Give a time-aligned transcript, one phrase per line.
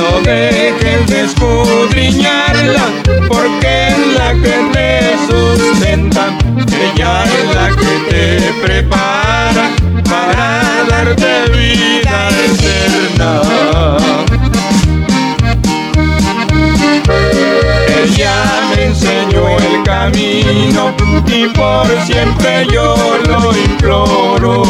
[0.00, 2.86] No dejes de escudriñarla,
[3.28, 4.88] porque es la que te
[5.28, 6.38] sustenta.
[6.72, 8.24] Ella es la que te
[8.62, 9.66] prepara
[10.08, 13.32] para darte vida eterna.
[18.02, 18.36] Ella
[18.74, 20.94] me enseñó el camino
[21.26, 24.62] y por siempre yo lo imploro.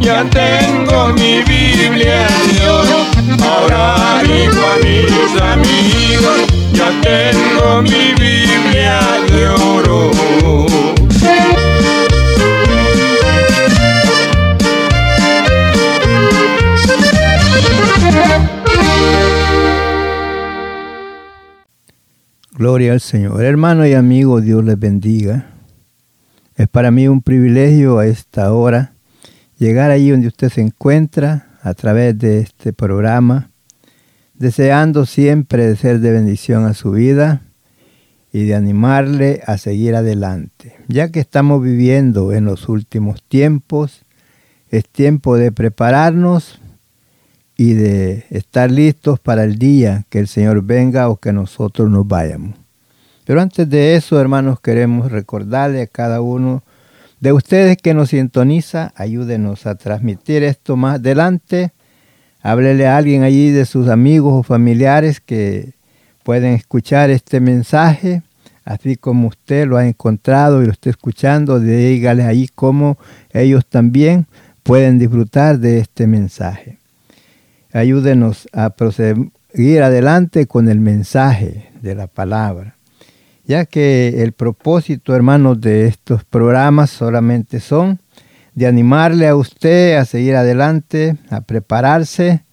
[0.00, 2.98] Ya tengo mi Biblia de oro.
[3.42, 6.40] Ahora digo a mis amigos,
[6.72, 9.00] ya tengo mi Biblia
[9.30, 10.10] de oro.
[22.52, 23.42] Gloria al Señor.
[23.42, 25.46] Hermano y amigo, Dios les bendiga.
[26.56, 28.92] Es para mí un privilegio a esta hora
[29.60, 33.50] llegar allí donde usted se encuentra a través de este programa,
[34.34, 37.42] deseando siempre ser de bendición a su vida
[38.32, 40.76] y de animarle a seguir adelante.
[40.88, 44.06] Ya que estamos viviendo en los últimos tiempos,
[44.70, 46.58] es tiempo de prepararnos
[47.54, 52.08] y de estar listos para el día que el Señor venga o que nosotros nos
[52.08, 52.56] vayamos.
[53.26, 56.62] Pero antes de eso, hermanos, queremos recordarle a cada uno
[57.20, 61.72] de ustedes que nos sintoniza, ayúdenos a transmitir esto más adelante.
[62.42, 65.74] Háblele a alguien allí de sus amigos o familiares que
[66.22, 68.22] pueden escuchar este mensaje,
[68.64, 72.96] así como usted lo ha encontrado y lo está escuchando, dígale ahí cómo
[73.32, 74.26] ellos también
[74.62, 76.78] pueden disfrutar de este mensaje.
[77.72, 82.76] Ayúdenos a proseguir adelante con el mensaje de la palabra,
[83.44, 88.00] ya que el propósito, hermanos, de estos programas solamente son
[88.54, 92.44] de animarle a usted a seguir adelante, a prepararse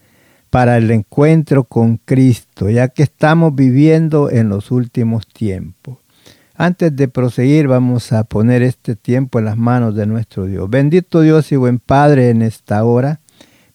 [0.50, 5.98] para el encuentro con Cristo, ya que estamos viviendo en los últimos tiempos.
[6.56, 10.70] Antes de proseguir, vamos a poner este tiempo en las manos de nuestro Dios.
[10.70, 13.20] Bendito Dios y buen Padre en esta hora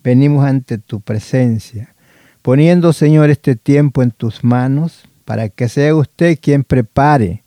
[0.03, 1.95] venimos ante tu presencia,
[2.43, 7.43] poniendo, Señor, este tiempo en tus manos, para que sea usted quien prepare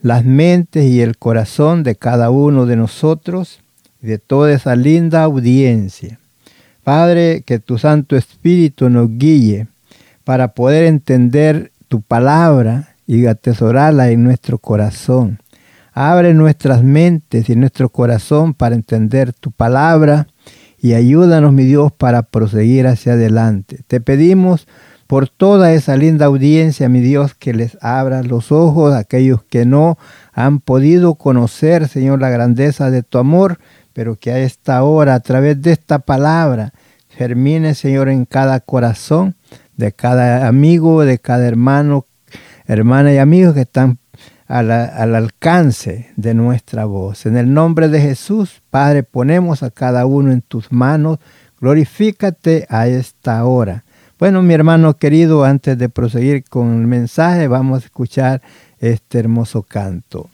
[0.00, 3.60] las mentes y el corazón de cada uno de nosotros
[4.02, 6.18] y de toda esa linda audiencia.
[6.84, 9.66] Padre, que tu Santo Espíritu nos guíe
[10.24, 15.38] para poder entender tu palabra y atesorarla en nuestro corazón.
[15.92, 20.28] Abre nuestras mentes y nuestro corazón para entender tu palabra
[20.80, 23.80] y ayúdanos, mi Dios, para proseguir hacia adelante.
[23.86, 24.68] Te pedimos
[25.08, 29.64] por toda esa linda audiencia, mi Dios, que les abra los ojos a aquellos que
[29.64, 29.98] no
[30.34, 33.58] han podido conocer, Señor, la grandeza de tu amor,
[33.94, 36.74] pero que a esta hora, a través de esta palabra,
[37.08, 39.34] germine, Señor, en cada corazón
[39.78, 42.04] de cada amigo, de cada hermano,
[42.66, 43.98] hermana y amigo que están
[44.46, 47.24] al, al, alcance de nuestra voz.
[47.24, 51.18] En el nombre de Jesús, Padre, ponemos a cada uno en tus manos.
[51.60, 53.84] Glorifícate a esta hora.
[54.18, 58.42] Bueno, mi hermano querido, antes de proseguir con el mensaje, vamos a escuchar
[58.80, 60.28] este hermoso canto.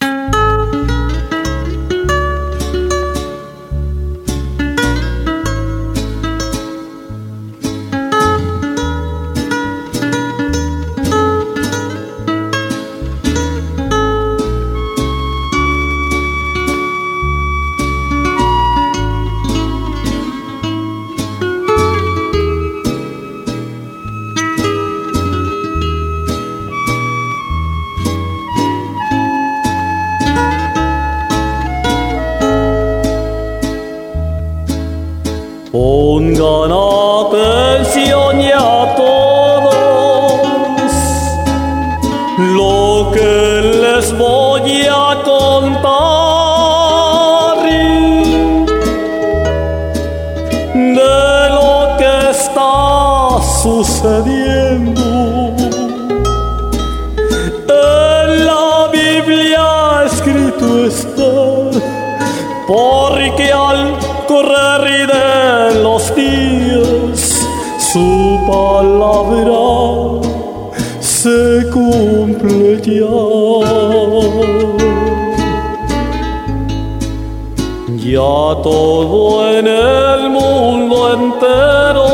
[78.14, 82.06] Ya todo en el mundo entero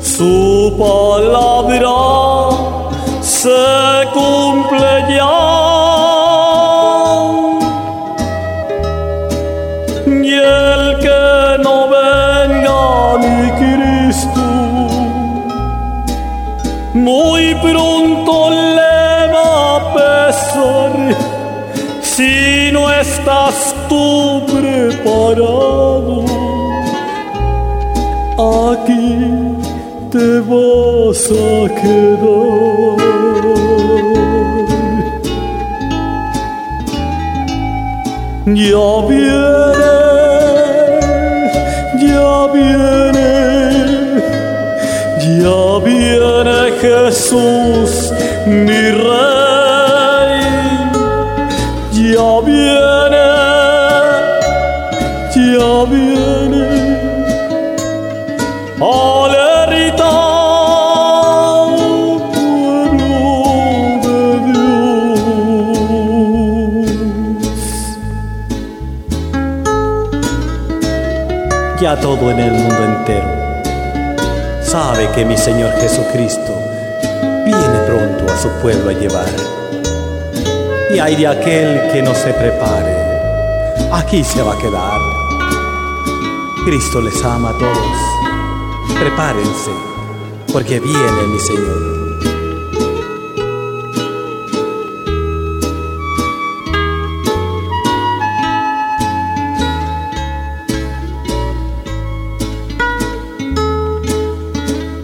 [0.00, 2.21] su palabra
[23.02, 26.24] estás tú preparado.
[28.70, 29.18] Aquí
[30.12, 33.02] te vas a quedar.
[38.44, 39.94] Ya viene,
[42.06, 43.30] ya viene,
[45.42, 48.12] ya viene Jesús,
[48.46, 49.31] mi rey.
[71.80, 73.42] Ya todo en el mundo entero
[74.72, 76.54] sabe que mi Señor Jesucristo
[77.44, 79.28] viene pronto a su pueblo a llevar.
[80.94, 82.96] Y hay de aquel que no se prepare,
[83.92, 84.98] aquí se va a quedar.
[86.64, 88.11] Cristo les ama a todos.
[89.02, 89.72] Prepárense,
[90.52, 91.80] porque viene mi Señor.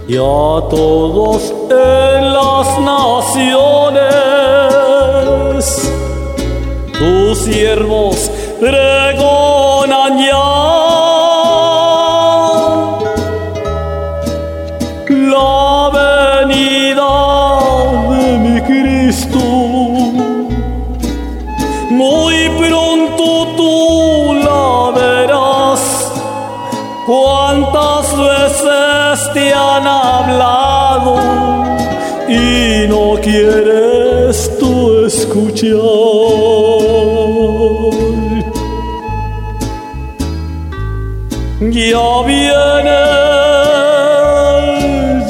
[0.07, 4.05] Ya todos en las naciones,
[6.97, 9.38] tus siervos pregonan
[35.63, 37.49] escuchar?
[41.61, 43.01] Ya viene,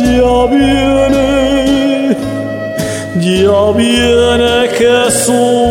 [0.01, 1.29] ya viene,
[3.19, 5.68] ya viene Jesús,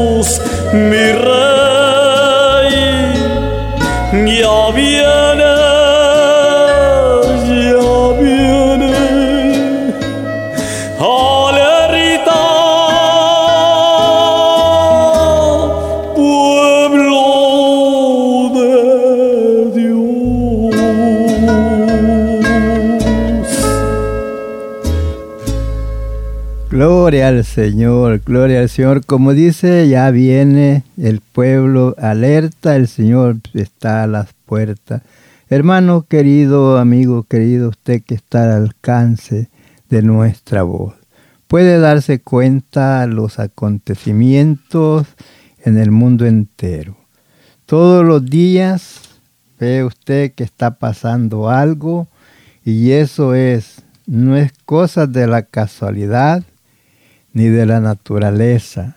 [27.07, 29.05] Gloria al Señor, gloria al Señor.
[29.05, 35.03] Como dice, ya viene el pueblo alerta, el Señor está a las puertas.
[35.47, 39.47] Hermano querido, amigo querido, usted que está al alcance
[39.89, 40.95] de nuestra voz,
[41.47, 45.07] puede darse cuenta los acontecimientos
[45.63, 46.97] en el mundo entero.
[47.65, 48.99] Todos los días
[49.57, 52.09] ve usted que está pasando algo
[52.65, 56.43] y eso es, no es cosa de la casualidad
[57.37, 58.95] ni de la naturaleza,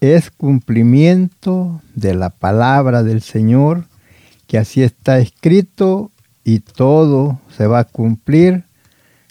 [0.00, 3.84] es cumplimiento de la palabra del Señor,
[4.48, 6.10] que así está escrito
[6.42, 8.64] y todo se va a cumplir,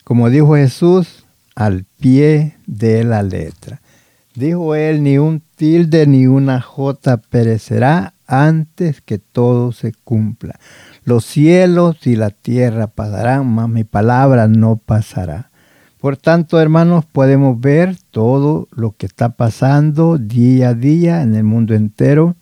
[0.05, 3.81] como dijo Jesús, al pie de la letra.
[4.35, 10.61] Dijo él, ni un tilde ni una jota perecerá antes que todo se cumpla.
[11.03, 15.51] Los cielos y la tierra pasarán, mas mi palabra no pasará.
[16.05, 21.43] Por tanto, hermanos, podemos ver todo lo que está pasando día a día en el
[21.43, 22.35] mundo entero.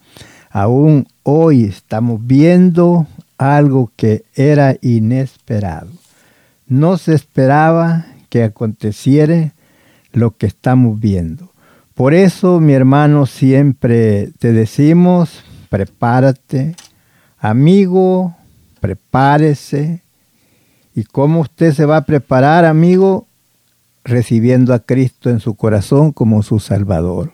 [0.50, 5.88] Aún hoy estamos viendo algo que era inesperado.
[6.68, 9.54] No se esperaba que aconteciera
[10.12, 11.50] lo que estamos viendo.
[11.94, 16.76] Por eso, mi hermano, siempre te decimos, prepárate,
[17.38, 18.36] amigo,
[18.82, 20.04] prepárese.
[20.94, 23.26] ¿Y cómo usted se va a preparar, amigo?
[24.04, 27.34] Recibiendo a Cristo en su corazón como su Salvador.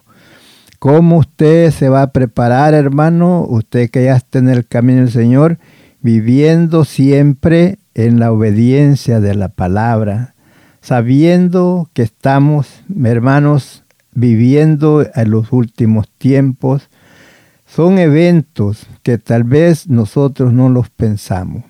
[0.79, 3.45] ¿Cómo usted se va a preparar, hermano?
[3.47, 5.59] Usted que ya está en el camino del Señor,
[6.01, 10.35] viviendo siempre en la obediencia de la palabra,
[10.79, 13.83] sabiendo que estamos, hermanos,
[14.13, 16.89] viviendo en los últimos tiempos.
[17.65, 21.63] Son eventos que tal vez nosotros no los pensamos.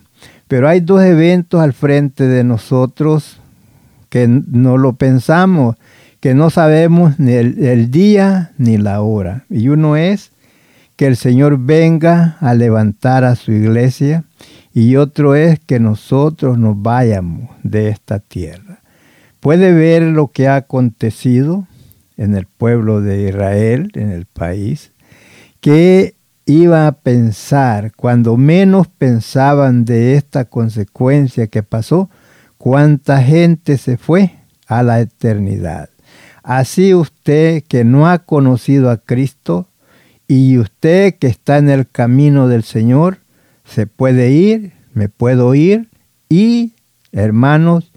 [0.47, 3.39] Pero hay dos eventos al frente de nosotros
[4.09, 5.75] que no lo pensamos
[6.19, 9.45] que no sabemos ni el, día ni la hora.
[9.49, 10.31] Y uno es
[10.95, 14.25] que el Señor venga a levantar a su iglesia
[14.73, 18.81] y otro es que nosotros nos vayamos de esta tierra.
[19.39, 21.65] Puede ver lo que ha acontecido
[22.17, 24.91] en el pueblo de Israel, en el país,
[25.61, 32.09] que iba a pensar, cuando menos pensaban de esta consecuencia que pasó,
[32.59, 34.33] cuánta gente se fue
[34.67, 35.89] a la eternidad.
[36.43, 39.67] Así usted que no ha conocido a Cristo
[40.27, 43.19] y usted que está en el camino del Señor,
[43.63, 45.87] se puede ir, me puedo ir
[46.27, 46.73] y,
[47.11, 47.91] hermanos,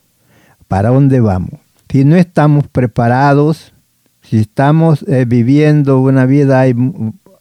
[0.68, 1.60] ¿para dónde vamos?
[1.90, 3.74] Si no estamos preparados,
[4.22, 6.74] si estamos eh, viviendo una vida, ahí,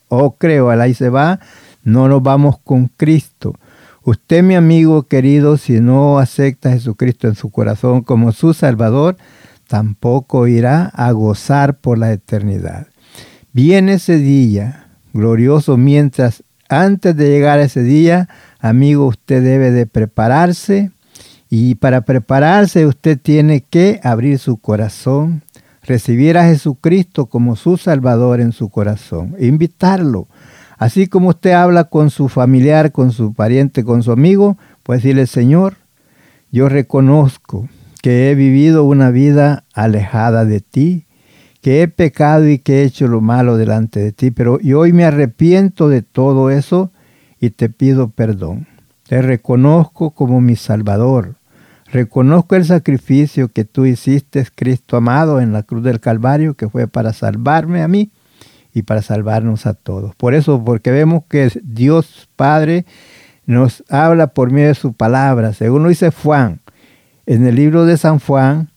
[0.08, 1.40] oh creo, ahí se va,
[1.84, 3.56] no nos vamos con Cristo.
[4.04, 9.16] Usted, mi amigo querido, si no acepta a Jesucristo en su corazón como su Salvador,
[9.68, 12.88] tampoco irá a gozar por la eternidad.
[13.54, 18.28] Viene ese día glorioso mientras antes de llegar a ese día,
[18.60, 20.90] amigo, usted debe de prepararse
[21.50, 25.44] y para prepararse usted tiene que abrir su corazón,
[25.84, 30.28] recibir a Jesucristo como su Salvador en su corazón, invitarlo.
[30.82, 35.28] Así como usted habla con su familiar, con su pariente, con su amigo, pues decirle,
[35.28, 35.76] Señor,
[36.52, 37.70] yo reconozco
[38.02, 41.06] que he vivido una vida alejada de ti,
[41.62, 44.92] que he pecado y que he hecho lo malo delante de ti, pero y hoy
[44.92, 46.90] me arrepiento de todo eso
[47.40, 48.66] y te pido perdón.
[49.08, 51.36] Te reconozco como mi Salvador.
[51.92, 56.88] Reconozco el sacrificio que tú hiciste, Cristo amado, en la cruz del Calvario, que fue
[56.88, 58.10] para salvarme a mí
[58.74, 60.16] y para salvarnos a todos.
[60.16, 62.86] Por eso, porque vemos que Dios Padre
[63.46, 65.54] nos habla por medio de su palabra.
[65.54, 66.62] Según lo dice Juan,
[67.26, 68.70] en el libro de San Juan,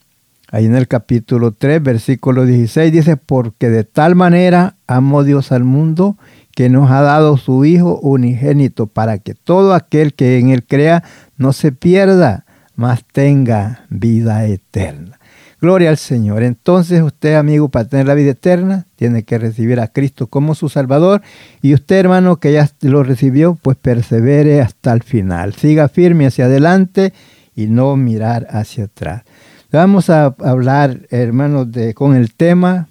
[0.51, 5.63] ahí en el capítulo 3, versículo 16, dice, porque de tal manera amó Dios al
[5.63, 6.17] mundo
[6.51, 11.03] que nos ha dado su Hijo unigénito para que todo aquel que en él crea
[11.37, 15.19] no se pierda, mas tenga vida eterna.
[15.65, 16.43] Gloria al Señor.
[16.43, 20.69] Entonces usted, amigo, para tener la vida eterna, tiene que recibir a Cristo como su
[20.69, 21.23] Salvador.
[21.63, 25.55] Y usted, hermano, que ya lo recibió, pues persevere hasta el final.
[25.55, 27.13] Siga firme hacia adelante
[27.55, 29.23] y no mirar hacia atrás.
[29.71, 32.87] Vamos a hablar, hermanos, de, con el tema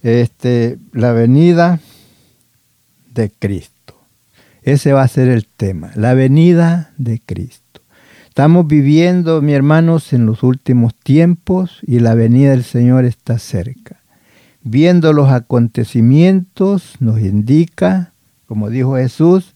[0.00, 1.80] este, la venida
[3.12, 4.00] de Cristo.
[4.62, 7.65] Ese va a ser el tema, la venida de Cristo.
[8.36, 14.02] Estamos viviendo, mi hermanos, en los últimos tiempos y la venida del Señor está cerca.
[14.60, 18.12] Viendo los acontecimientos nos indica,
[18.44, 19.54] como dijo Jesús,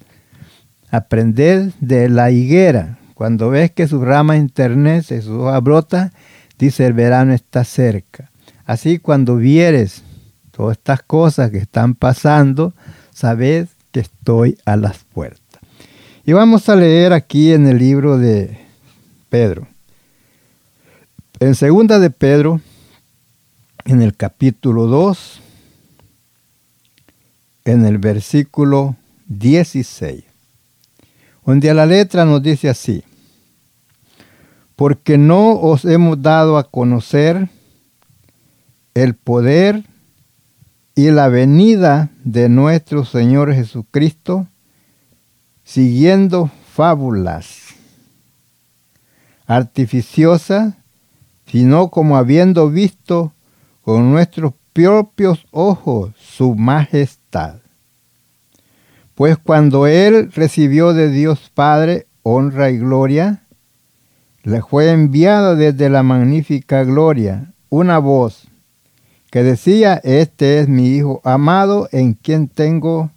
[0.90, 2.96] aprender de la higuera.
[3.12, 6.14] Cuando ves que su rama internet, su hoja brota,
[6.58, 8.30] dice el verano está cerca.
[8.64, 10.02] Así cuando vieres
[10.52, 12.72] todas estas cosas que están pasando,
[13.12, 15.60] sabed que estoy a las puertas.
[16.24, 18.69] Y vamos a leer aquí en el libro de
[19.30, 19.68] Pedro.
[21.38, 22.60] En segunda de Pedro,
[23.86, 25.40] en el capítulo 2,
[27.64, 28.96] en el versículo
[29.28, 30.24] 16,
[31.46, 33.04] donde a la letra nos dice así,
[34.76, 37.48] porque no os hemos dado a conocer
[38.94, 39.84] el poder
[40.94, 44.46] y la venida de nuestro Señor Jesucristo
[45.64, 47.69] siguiendo fábulas
[49.50, 50.74] artificiosas,
[51.44, 53.32] sino como habiendo visto
[53.82, 57.56] con nuestros propios ojos su majestad.
[59.16, 63.42] Pues cuando Él recibió de Dios Padre honra y gloria,
[64.44, 68.46] le fue enviada desde la magnífica gloria una voz
[69.32, 73.10] que decía, este es mi Hijo amado en quien tengo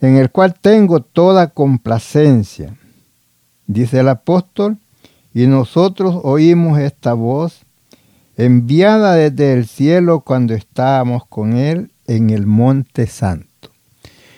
[0.00, 2.74] en el cual tengo toda complacencia.
[3.66, 4.78] Dice el apóstol,
[5.38, 7.64] y nosotros oímos esta voz
[8.36, 13.70] enviada desde el cielo cuando estábamos con Él en el monte santo.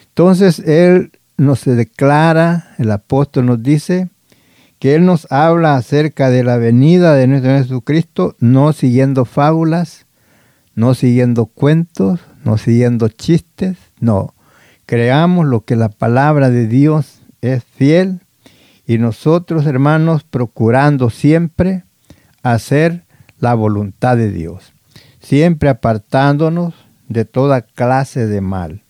[0.08, 4.10] Entonces Él nos declara, el apóstol nos dice,
[4.78, 10.04] que Él nos habla acerca de la venida de nuestro Jesucristo, no siguiendo fábulas,
[10.74, 14.34] no siguiendo cuentos, no siguiendo chistes, no.
[14.84, 18.20] Creamos lo que la palabra de Dios es fiel
[18.90, 21.84] y nosotros, hermanos, procurando siempre
[22.42, 23.04] hacer
[23.38, 24.72] la voluntad de Dios,
[25.20, 26.74] siempre apartándonos
[27.08, 28.82] de toda clase de mal.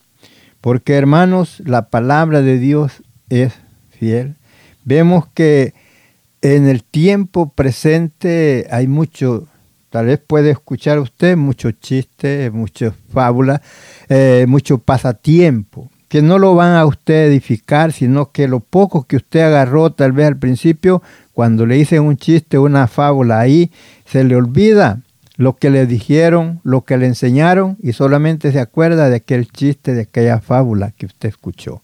[0.59, 3.53] Porque, hermanos, la palabra de Dios es
[3.91, 4.37] fiel.
[4.85, 5.75] Vemos que
[6.41, 9.49] en el tiempo presente hay mucho,
[9.91, 13.61] tal vez puede escuchar usted mucho chiste, muchas fábulas,
[14.09, 19.15] eh, mucho pasatiempo, que no lo van a usted edificar, sino que lo poco que
[19.15, 21.01] usted agarró tal vez al principio,
[21.31, 23.71] cuando le dicen un chiste, una fábula ahí,
[24.03, 24.99] se le olvida
[25.37, 29.93] lo que le dijeron, lo que le enseñaron y solamente se acuerda de aquel chiste,
[29.93, 31.81] de aquella fábula que usted escuchó.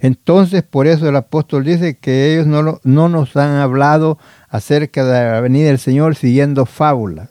[0.00, 5.30] Entonces, por eso el apóstol dice que ellos no, no nos han hablado acerca de
[5.30, 7.28] la venida del Señor siguiendo fábulas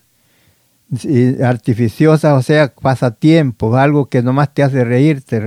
[1.44, 5.42] artificiosas, o sea, pasatiempos, algo que nomás te hace reírte,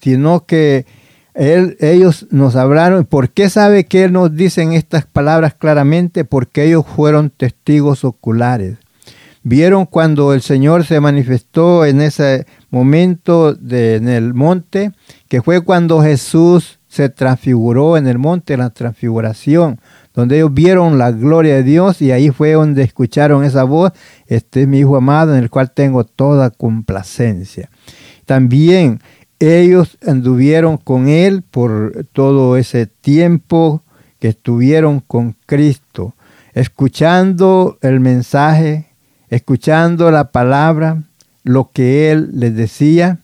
[0.00, 0.86] sino que
[1.34, 3.04] él, ellos nos hablaron.
[3.04, 6.24] ¿Por qué sabe que nos dicen estas palabras claramente?
[6.24, 8.78] Porque ellos fueron testigos oculares.
[9.42, 14.92] Vieron cuando el Señor se manifestó en ese momento de, en el monte,
[15.28, 19.80] que fue cuando Jesús se transfiguró en el monte la transfiguración,
[20.18, 23.92] donde ellos vieron la gloria de Dios y ahí fue donde escucharon esa voz,
[24.26, 27.70] este es mi Hijo amado en el cual tengo toda complacencia.
[28.26, 28.98] También
[29.38, 33.84] ellos anduvieron con Él por todo ese tiempo
[34.18, 36.14] que estuvieron con Cristo,
[36.52, 38.86] escuchando el mensaje,
[39.28, 41.04] escuchando la palabra,
[41.44, 43.20] lo que Él les decía,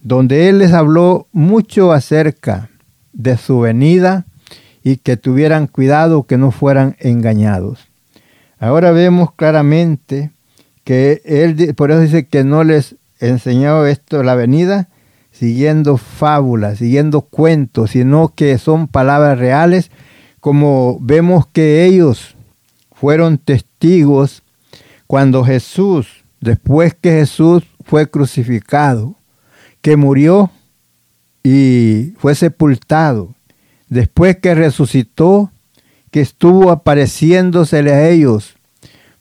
[0.00, 2.70] donde Él les habló mucho acerca
[3.12, 4.24] de su venida
[4.82, 7.88] y que tuvieran cuidado que no fueran engañados.
[8.58, 10.30] Ahora vemos claramente
[10.84, 14.88] que Él, por eso dice que no les enseñó esto, la venida,
[15.30, 19.90] siguiendo fábulas, siguiendo cuentos, sino que son palabras reales,
[20.40, 22.36] como vemos que ellos
[22.92, 24.42] fueron testigos
[25.06, 29.16] cuando Jesús, después que Jesús fue crucificado,
[29.80, 30.50] que murió
[31.42, 33.34] y fue sepultado,
[33.90, 35.50] después que resucitó,
[36.10, 38.54] que estuvo apareciéndosele a ellos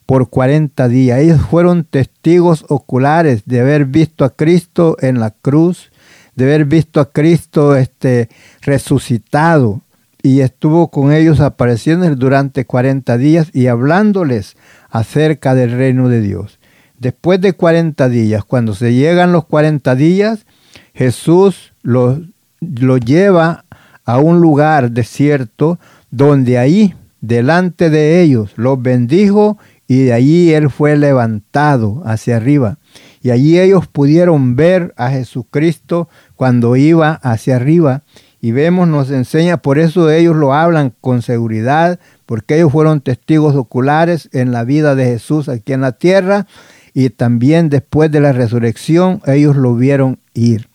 [0.05, 1.19] por 40 días.
[1.19, 5.91] Ellos fueron testigos oculares de haber visto a Cristo en la cruz,
[6.36, 8.29] de haber visto a Cristo este,
[8.62, 9.82] resucitado
[10.21, 14.55] y estuvo con ellos apareciendo durante 40 días y hablándoles
[14.89, 16.60] acerca del reino de Dios.
[16.97, 20.45] Después de 40 días, cuando se llegan los 40 días,
[20.93, 22.19] Jesús los
[22.62, 23.63] lo lleva
[24.09, 25.77] a un lugar desierto
[26.09, 32.79] donde ahí, delante de ellos, los bendijo y de allí él fue levantado hacia arriba.
[33.21, 38.01] Y allí ellos pudieron ver a Jesucristo cuando iba hacia arriba.
[38.41, 43.55] Y vemos, nos enseña, por eso ellos lo hablan con seguridad, porque ellos fueron testigos
[43.55, 46.47] oculares en la vida de Jesús aquí en la tierra
[46.95, 50.68] y también después de la resurrección ellos lo vieron ir.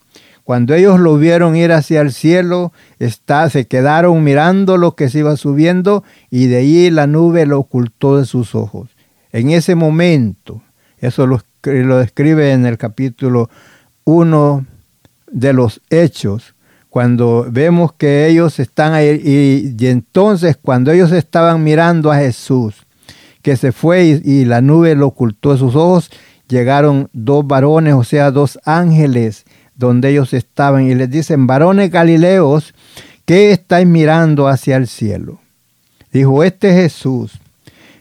[0.45, 5.21] Cuando ellos lo vieron ir hacia el cielo, está, se quedaron mirando lo que se
[5.21, 8.91] iba subiendo y de allí la nube lo ocultó de sus ojos.
[9.33, 10.63] En ese momento,
[10.99, 11.43] eso lo,
[11.99, 13.49] describe en el capítulo
[14.05, 14.67] 1
[15.33, 16.55] de los Hechos,
[16.91, 22.87] cuando vemos que ellos están ahí, y, entonces cuando ellos estaban mirando a Jesús,
[23.43, 26.11] que se fue y, la nube lo ocultó de sus ojos,
[26.49, 29.45] llegaron dos varones, o sea, dos ángeles,
[29.77, 32.75] donde ellos estaban y les dicen, varones galileos,
[33.25, 35.41] ¿qué estáis mirando hacia el cielo?
[36.13, 37.33] Dijo, este Jesús,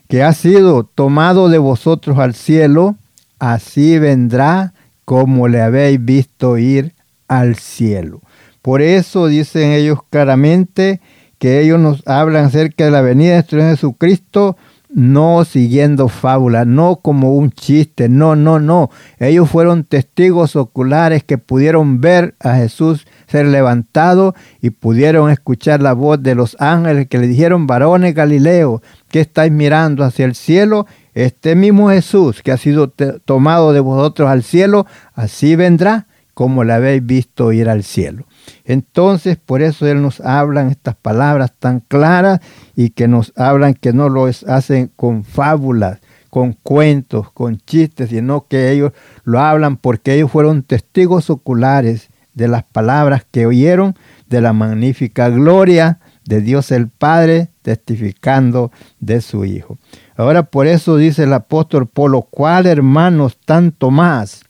[0.07, 2.95] que ha sido tomado de vosotros al cielo,
[3.39, 4.73] así vendrá
[5.05, 6.93] como le habéis visto ir
[7.27, 8.21] al cielo.
[8.61, 11.01] Por eso dicen ellos claramente
[11.39, 14.55] que ellos nos hablan acerca de la venida de Jesucristo
[14.93, 18.91] no siguiendo fábulas, no como un chiste, no, no, no.
[19.17, 25.93] Ellos fueron testigos oculares que pudieron ver a Jesús ser levantado y pudieron escuchar la
[25.93, 30.85] voz de los ángeles que le dijeron, varones Galileo, ¿qué estáis mirando hacia el cielo?
[31.15, 36.73] Este mismo Jesús que ha sido tomado de vosotros al cielo, así vendrá como le
[36.73, 38.25] habéis visto ir al cielo.
[38.65, 42.39] Entonces, por eso Él nos habla en estas palabras tan claras
[42.75, 48.47] y que nos hablan que no lo hacen con fábulas, con cuentos, con chistes, sino
[48.47, 53.95] que ellos lo hablan porque ellos fueron testigos oculares de las palabras que oyeron
[54.29, 59.77] de la magnífica gloria de Dios el Padre, testificando de su Hijo.
[60.15, 64.41] Ahora por eso dice el apóstol, por lo cual hermanos, tanto más.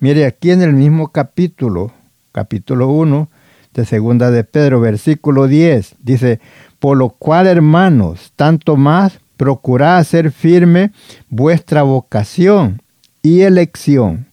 [0.00, 1.92] Mire aquí en el mismo capítulo,
[2.32, 3.28] capítulo 1
[3.74, 6.40] de segunda de Pedro, versículo 10, dice,
[6.78, 10.92] por lo cual hermanos, tanto más, procurad hacer firme
[11.28, 12.82] vuestra vocación
[13.22, 14.26] y elección.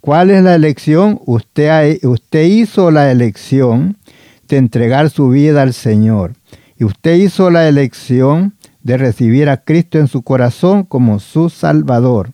[0.00, 1.20] ¿Cuál es la elección?
[1.24, 3.96] Usted, usted hizo la elección
[4.48, 6.34] de entregar su vida al Señor.
[6.76, 12.30] Y usted hizo la elección de recibir a Cristo en su corazón como su Salvador.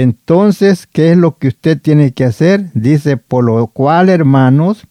[0.00, 2.70] Entonces, ¿qué es lo que usted tiene que hacer?
[2.72, 4.86] Dice, por lo cual, hermanos,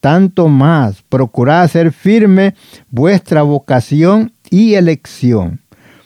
[0.00, 2.56] tanto más, procurad hacer firme
[2.90, 5.60] vuestra vocación y elección,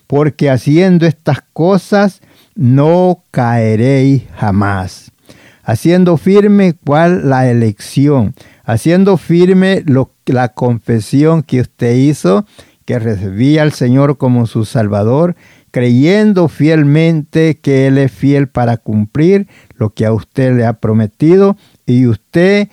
[0.06, 2.20] porque haciendo estas cosas
[2.54, 5.12] no caeréis jamás.
[5.64, 8.34] Haciendo firme cuál la elección,
[8.64, 9.82] haciendo firme
[10.26, 12.44] la confesión que usted hizo
[12.84, 15.36] que recibía al Señor como su Salvador,
[15.70, 21.56] creyendo fielmente que Él es fiel para cumplir lo que a usted le ha prometido
[21.86, 22.68] y usted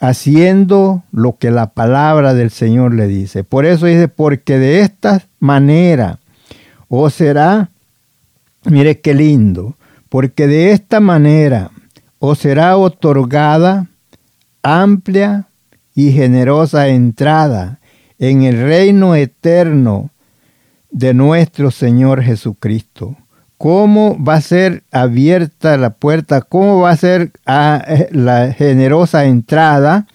[0.00, 3.44] haciendo lo que la palabra del Señor le dice.
[3.44, 6.18] Por eso dice, porque de esta manera
[6.88, 7.70] o será,
[8.64, 9.76] mire qué lindo,
[10.08, 11.70] porque de esta manera
[12.18, 13.86] o será otorgada
[14.62, 15.46] amplia
[15.94, 17.79] y generosa entrada
[18.20, 20.10] en el reino eterno
[20.90, 23.16] de nuestro Señor Jesucristo.
[23.56, 26.42] ¿Cómo va a ser abierta la puerta?
[26.42, 30.06] ¿Cómo va a ser ah, eh, la generosa entrada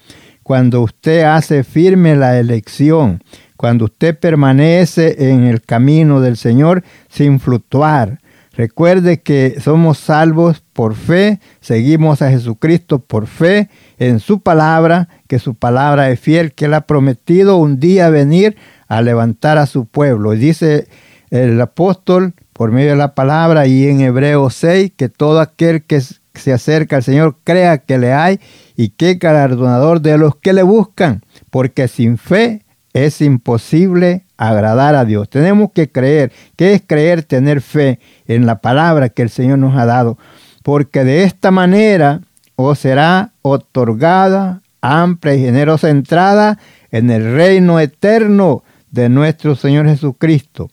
[0.42, 3.22] cuando usted hace firme la elección?
[3.56, 8.20] Cuando usted permanece en el camino del Señor sin fluctuar.
[8.52, 15.38] Recuerde que somos salvos por fe, seguimos a Jesucristo por fe en su palabra, que
[15.38, 19.86] su palabra es fiel, que él ha prometido un día venir a levantar a su
[19.86, 20.34] pueblo.
[20.34, 20.86] Y dice
[21.30, 26.02] el apóstol por medio de la palabra y en Hebreo 6 que todo aquel que
[26.34, 28.38] se acerca al Señor crea que le hay
[28.76, 35.06] y que galardonador de los que le buscan, porque sin fe es imposible agradar a
[35.06, 35.30] Dios.
[35.30, 36.32] Tenemos que creer.
[36.54, 37.22] ¿Qué es creer?
[37.22, 40.18] Tener fe en la palabra que el Señor nos ha dado.
[40.66, 42.22] Porque de esta manera
[42.56, 46.58] os será otorgada amplia y generosa entrada
[46.90, 50.68] en el reino eterno de nuestro Señor Jesucristo.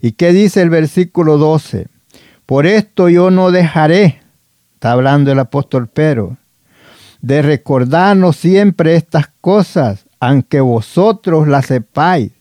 [0.00, 1.86] ¿Y qué dice el versículo 12?
[2.44, 4.20] Por esto yo no dejaré,
[4.74, 6.38] está hablando el apóstol Pedro,
[7.20, 12.32] de recordarnos siempre estas cosas, aunque vosotros las sepáis,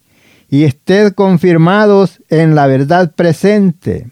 [0.49, 4.09] y estéis confirmados en la verdad presente.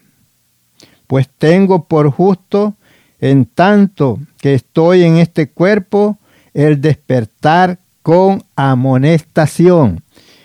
[1.08, 2.76] Pues tengo por justo,
[3.24, 6.18] en tanto que estoy en este cuerpo,
[6.52, 10.02] el despertar con amonestación.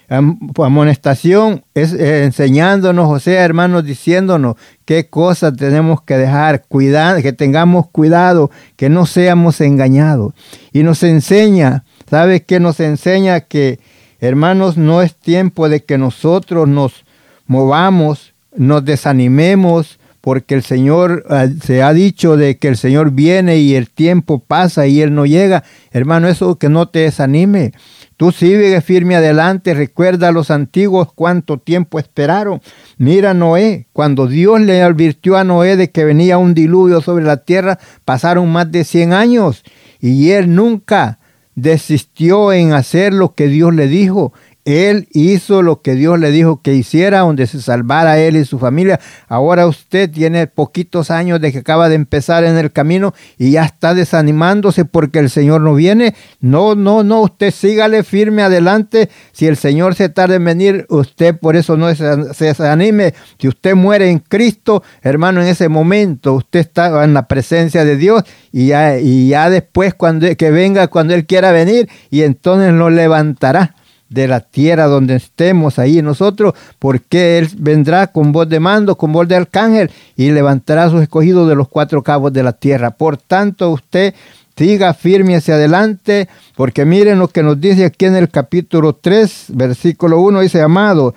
[0.07, 7.33] Amonestación es eh, enseñándonos, o sea, hermanos, diciéndonos qué cosas tenemos que dejar, cuidar, que
[7.33, 10.33] tengamos cuidado, que no seamos engañados.
[10.71, 12.61] Y nos enseña, ¿sabes qué?
[12.61, 13.81] Nos enseña que,
[14.21, 17.03] hermanos, no es tiempo de que nosotros nos
[17.45, 23.58] movamos, nos desanimemos, porque el Señor ah, se ha dicho de que el Señor viene
[23.58, 25.63] y el tiempo pasa y Él no llega.
[25.91, 27.73] Hermano, eso que no te desanime.
[28.17, 32.62] Tú sigue firme adelante, recuerda a los antiguos cuánto tiempo esperaron.
[32.97, 37.38] Mira Noé, cuando Dios le advirtió a Noé de que venía un diluvio sobre la
[37.38, 39.63] tierra, pasaron más de 100 años
[40.01, 41.19] y él nunca
[41.55, 44.34] desistió en hacer lo que Dios le dijo.
[44.69, 48.60] Él hizo lo que Dios le dijo que hiciera, donde se salvara él y su
[48.60, 48.99] familia.
[49.27, 53.65] Ahora usted tiene poquitos años de que acaba de empezar en el camino y ya
[53.65, 56.13] está desanimándose porque el Señor no viene.
[56.39, 59.10] No, no, no, usted sígale firme adelante.
[59.32, 62.05] Si el Señor se tarda en venir, usted por eso no se,
[62.45, 63.13] desanime.
[63.39, 67.97] Si usted muere en Cristo, hermano, en ese momento usted está en la presencia de
[67.97, 72.73] Dios y ya, y ya después cuando que venga cuando Él quiera venir y entonces
[72.73, 73.75] lo levantará
[74.09, 79.11] de la tierra donde estemos ahí nosotros, porque Él vendrá con voz de mando, con
[79.11, 82.91] voz de arcángel, y levantará a sus escogidos de los cuatro cabos de la tierra.
[82.91, 84.13] Por tanto, usted
[84.57, 89.45] siga firme hacia adelante, porque miren lo que nos dice aquí en el capítulo 3,
[89.49, 91.13] versículo 1, dice, amado,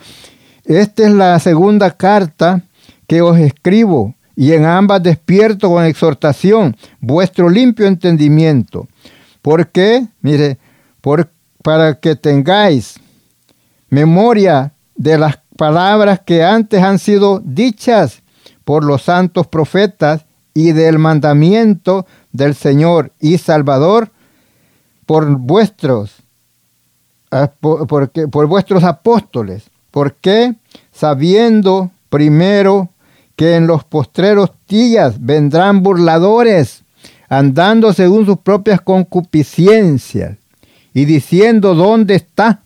[0.65, 2.63] esta es la segunda carta
[3.09, 8.87] que os escribo, y en ambas despierto con exhortación vuestro limpio entendimiento.
[9.43, 10.07] ¿Por qué?
[10.21, 10.59] Mire,
[11.01, 11.32] porque
[11.63, 12.99] para que tengáis
[13.89, 18.23] memoria de las palabras que antes han sido dichas
[18.65, 24.11] por los santos profetas y del mandamiento del Señor y Salvador
[25.07, 26.23] por vuestros,
[27.31, 29.71] ah, por, por vuestros apóstoles.
[29.91, 30.55] ¿Por qué?
[30.93, 32.89] Sabiendo primero
[33.37, 36.85] que en los postreros días vendrán burladores,
[37.29, 40.37] andando según sus propias concupiscencias
[40.95, 42.63] y diciendo dónde está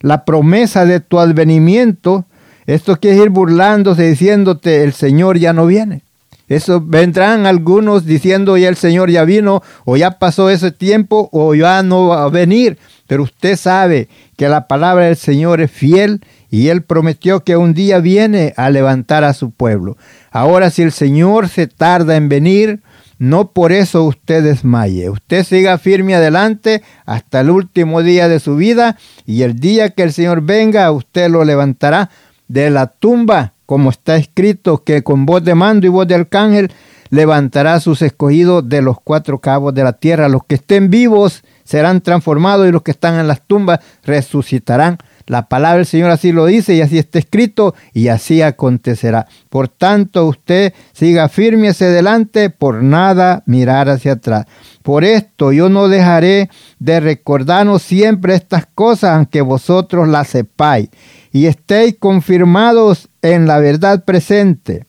[0.00, 2.26] la promesa de tu advenimiento.
[2.66, 6.02] Esto quiere ir burlándose, diciéndote, el Señor ya no viene.
[6.48, 11.54] Eso vendrán algunos diciendo ya el Señor ya vino o ya pasó ese tiempo o
[11.54, 12.78] ya no va a venir.
[13.06, 16.20] Pero usted sabe que la palabra del Señor es fiel
[16.50, 19.96] y Él prometió que un día viene a levantar a su pueblo.
[20.30, 22.80] Ahora si el Señor se tarda en venir,
[23.22, 25.08] no por eso usted desmaye.
[25.08, 30.02] Usted siga firme adelante hasta el último día de su vida y el día que
[30.02, 32.10] el Señor venga, usted lo levantará
[32.48, 36.72] de la tumba, como está escrito, que con voz de mando y voz de arcángel
[37.10, 40.28] levantará a sus escogidos de los cuatro cabos de la tierra.
[40.28, 44.98] Los que estén vivos serán transformados y los que están en las tumbas resucitarán.
[45.26, 49.26] La palabra del Señor así lo dice y así está escrito y así acontecerá.
[49.48, 54.46] Por tanto, usted siga firme hacia adelante, por nada mirar hacia atrás.
[54.82, 60.88] Por esto yo no dejaré de recordarnos siempre estas cosas, aunque vosotros las sepáis
[61.32, 64.86] y estéis confirmados en la verdad presente.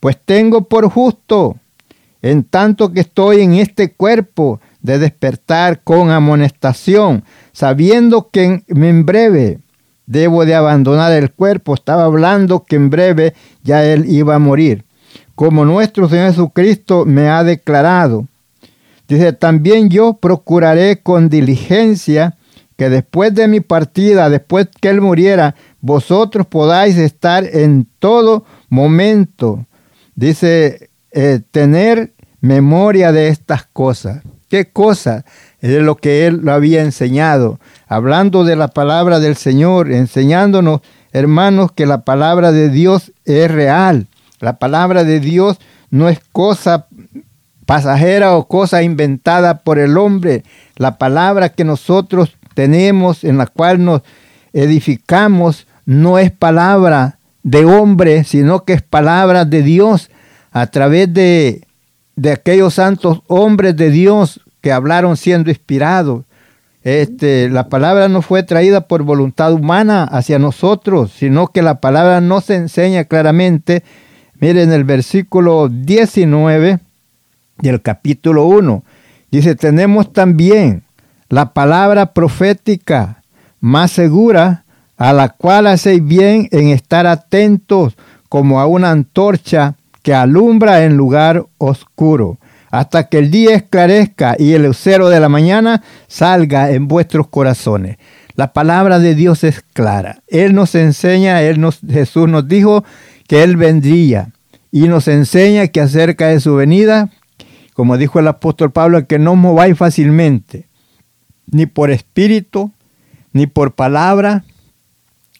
[0.00, 1.56] Pues tengo por justo,
[2.22, 9.60] en tanto que estoy en este cuerpo, de despertar con amonestación, sabiendo que en breve
[10.06, 11.74] debo de abandonar el cuerpo.
[11.74, 14.84] Estaba hablando que en breve ya él iba a morir.
[15.34, 18.26] Como nuestro Señor Jesucristo me ha declarado.
[19.08, 22.36] Dice, también yo procuraré con diligencia
[22.76, 29.66] que después de mi partida, después que Él muriera, vosotros podáis estar en todo momento.
[30.14, 34.22] Dice, eh, tener memoria de estas cosas.
[34.48, 35.24] ¿Qué cosas?
[35.72, 41.72] Es lo que Él lo había enseñado hablando de la palabra del Señor, enseñándonos, hermanos,
[41.72, 44.06] que la palabra de Dios es real.
[44.40, 46.86] La palabra de Dios no es cosa
[47.64, 50.44] pasajera o cosa inventada por el hombre.
[50.76, 54.02] La palabra que nosotros tenemos, en la cual nos
[54.52, 60.10] edificamos, no es palabra de hombre, sino que es palabra de Dios
[60.52, 61.62] a través de,
[62.16, 66.24] de aquellos santos hombres de Dios que hablaron siendo inspirados.
[66.84, 72.22] Este, la palabra no fue traída por voluntad humana hacia nosotros, sino que la palabra
[72.22, 73.84] nos enseña claramente.
[74.40, 76.78] Miren el versículo 19
[77.58, 78.82] del capítulo 1.
[79.30, 80.82] Dice, tenemos también
[81.28, 83.22] la palabra profética
[83.60, 84.64] más segura,
[84.96, 87.98] a la cual hacéis bien en estar atentos
[88.30, 92.38] como a una antorcha que alumbra en lugar oscuro
[92.78, 97.98] hasta que el día esclarezca y el lucero de la mañana salga en vuestros corazones.
[98.34, 100.22] La palabra de Dios es clara.
[100.26, 102.84] Él nos enseña, él nos, Jesús nos dijo
[103.28, 104.32] que Él vendría
[104.72, 107.10] y nos enseña que acerca de su venida,
[107.74, 110.66] como dijo el apóstol Pablo, que no mováis fácilmente,
[111.46, 112.72] ni por espíritu,
[113.32, 114.42] ni por palabra,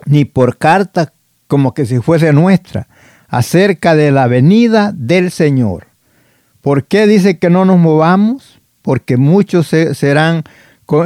[0.07, 1.13] ni por carta,
[1.49, 2.87] como que si fuese nuestra,
[3.27, 5.94] acerca de la venida del Señor.
[6.65, 8.59] ¿Por qué dice que no nos movamos?
[8.81, 10.45] Porque muchos se, serán,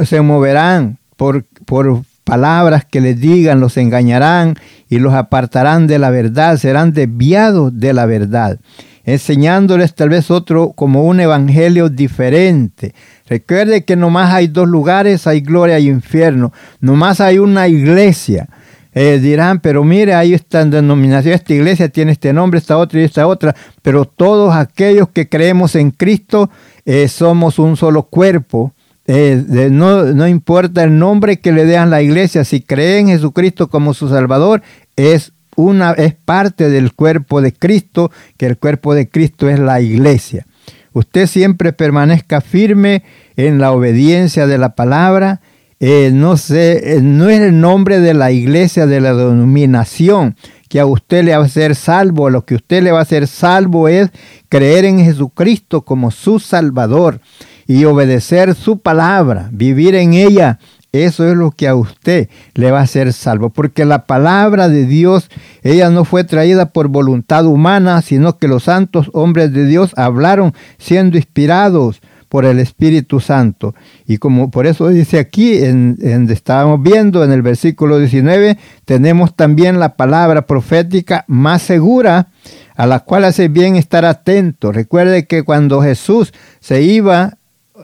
[0.05, 4.55] se moverán por, por palabras que les digan, los engañarán
[4.87, 8.57] y los apartarán de la verdad, serán desviados de la verdad,
[9.03, 12.95] enseñándoles tal vez otro como un evangelio diferente.
[13.27, 18.47] Recuerde que nomás hay dos lugares, hay gloria y infierno, nomás hay una iglesia.
[18.93, 23.27] Dirán, pero mire, está en denominación, esta iglesia tiene este nombre, esta otra y esta
[23.27, 26.49] otra, pero todos aquellos que creemos en Cristo
[26.85, 28.73] eh, somos un solo cuerpo.
[29.05, 33.67] Eh, no, no, importa el nombre que le den la iglesia, si creen en Jesucristo
[33.67, 34.61] como su Salvador,
[34.95, 39.81] es, una, es parte del cuerpo de Cristo, que el cuerpo de Cristo es la
[39.81, 40.45] iglesia.
[40.93, 43.03] Usted siempre permanezca firme
[43.35, 45.41] en la obediencia de la palabra
[45.79, 50.35] eh, no sé, eh, no es el nombre de la iglesia, de la denominación
[50.67, 52.29] que a usted le va a ser salvo.
[52.29, 54.09] Lo que usted le va a hacer salvo es
[54.49, 57.21] creer en Jesucristo como su Salvador
[57.65, 60.59] y obedecer su palabra, vivir en ella.
[60.91, 64.85] Eso es lo que a usted le va a hacer salvo, porque la palabra de
[64.85, 65.29] Dios,
[65.61, 70.55] ella no fue traída por voluntad humana, sino que los santos hombres de Dios hablaron
[70.79, 73.75] siendo inspirados por el Espíritu Santo.
[74.07, 79.35] Y como por eso dice aquí, en, en, estábamos viendo en el versículo 19, tenemos
[79.35, 82.29] también la palabra profética más segura
[82.75, 84.71] a la cual hace bien estar atento.
[84.71, 87.38] Recuerde que cuando Jesús se iba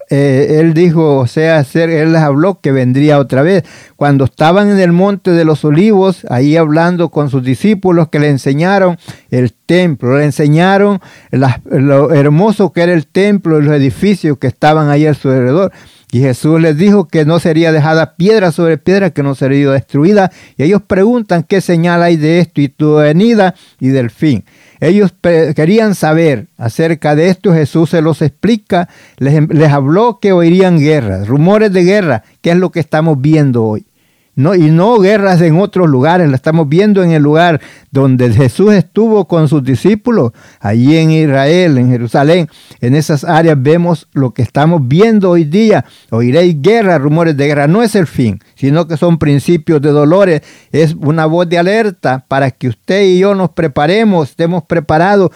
[0.09, 3.63] eh, él dijo, o sea, él les habló que vendría otra vez.
[3.95, 8.29] Cuando estaban en el monte de los olivos, ahí hablando con sus discípulos que le
[8.29, 8.97] enseñaron
[9.31, 10.99] el templo, le enseñaron
[11.31, 15.71] lo hermoso que era el templo y los edificios que estaban ahí a su alrededor.
[16.11, 20.31] Y Jesús les dijo que no sería dejada piedra sobre piedra, que no sería destruida.
[20.55, 24.45] Y ellos preguntan qué señal hay de esto y tu venida y del fin.
[24.79, 30.79] Ellos querían saber acerca de esto, Jesús se los explica, les, les habló que oirían
[30.79, 33.85] guerras, rumores de guerra, que es lo que estamos viendo hoy.
[34.37, 38.73] No, y no guerras en otros lugares, la estamos viendo en el lugar donde Jesús
[38.73, 42.49] estuvo con sus discípulos, allí en Israel, en Jerusalén.
[42.81, 45.85] En esas áreas vemos lo que estamos viendo hoy día.
[46.09, 47.67] Oiréis guerra, rumores de guerra.
[47.67, 50.41] No es el fin, sino que son principios de dolores.
[50.73, 55.31] Es una voz de alerta para que usted y yo nos preparemos, estemos preparados.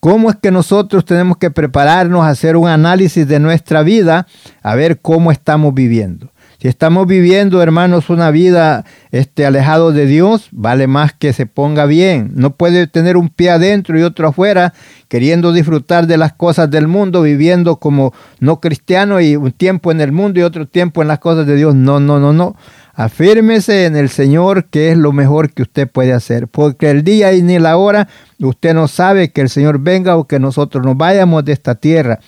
[0.00, 4.26] ¿Cómo es que nosotros tenemos que prepararnos a hacer un análisis de nuestra vida,
[4.62, 6.30] a ver cómo estamos viviendo?
[6.60, 11.86] Si estamos viviendo, hermanos, una vida este, alejado de Dios, vale más que se ponga
[11.86, 12.32] bien.
[12.34, 14.74] No puede tener un pie adentro y otro afuera,
[15.06, 20.00] queriendo disfrutar de las cosas del mundo, viviendo como no cristiano y un tiempo en
[20.00, 21.76] el mundo y otro tiempo en las cosas de Dios.
[21.76, 22.56] No, no, no, no.
[22.92, 27.34] Afírmese en el Señor, que es lo mejor que usted puede hacer, porque el día
[27.34, 28.08] y ni la hora
[28.40, 32.18] usted no sabe que el Señor venga o que nosotros nos vayamos de esta tierra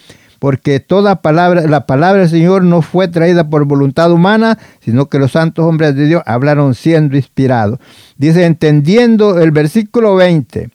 [0.40, 5.18] porque toda palabra, la palabra del Señor no fue traída por voluntad humana, sino que
[5.18, 7.78] los santos hombres de Dios hablaron siendo inspirados.
[8.16, 10.70] Dice, entendiendo el versículo 20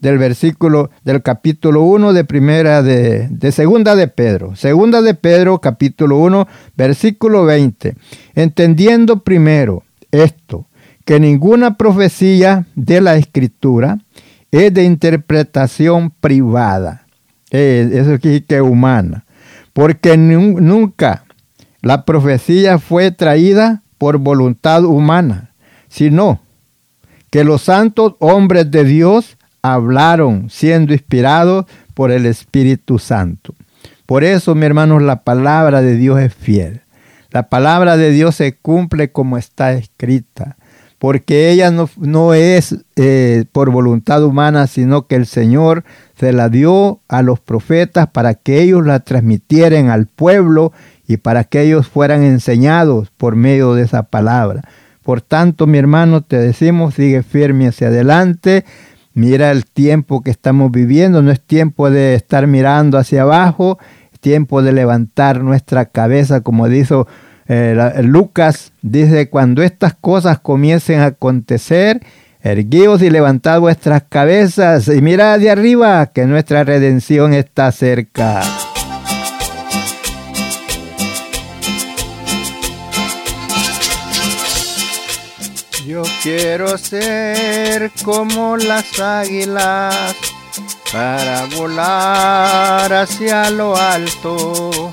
[0.00, 4.54] del versículo del capítulo 1 de primera de, de segunda de Pedro.
[4.54, 7.96] Segunda de Pedro, capítulo 1, versículo 20.
[8.36, 10.66] Entendiendo primero esto,
[11.04, 13.98] que ninguna profecía de la escritura
[14.52, 17.07] es de interpretación privada
[17.50, 19.24] eh, eso quiere que humana.
[19.72, 21.24] Porque nunca
[21.82, 25.52] la profecía fue traída por voluntad humana,
[25.88, 26.40] sino
[27.30, 33.54] que los santos hombres de Dios hablaron siendo inspirados por el Espíritu Santo.
[34.06, 36.82] Por eso, mi hermanos, la palabra de Dios es fiel.
[37.30, 40.57] La palabra de Dios se cumple como está escrita
[40.98, 45.84] porque ella no, es eh, por voluntad humana, sino que el Señor
[46.18, 50.72] se la dio a los profetas para que ellos la transmitieran al pueblo
[51.06, 54.62] y para que ellos fueran enseñados por medio de esa palabra.
[55.04, 58.64] Por tanto, mi hermano, te decimos, sigue firme hacia adelante.
[59.14, 63.78] Mira el tiempo que estamos viviendo, no es tiempo de estar mirando hacia abajo,
[64.12, 67.06] es tiempo de levantar nuestra cabeza, como dijo
[67.48, 72.00] eh, Lucas dice, cuando estas cosas comiencen a acontecer,
[72.42, 78.42] erguíos y levantad vuestras cabezas y mirad de arriba que nuestra redención está cerca.
[85.86, 90.14] Yo quiero ser como las águilas
[90.92, 94.92] para volar hacia lo alto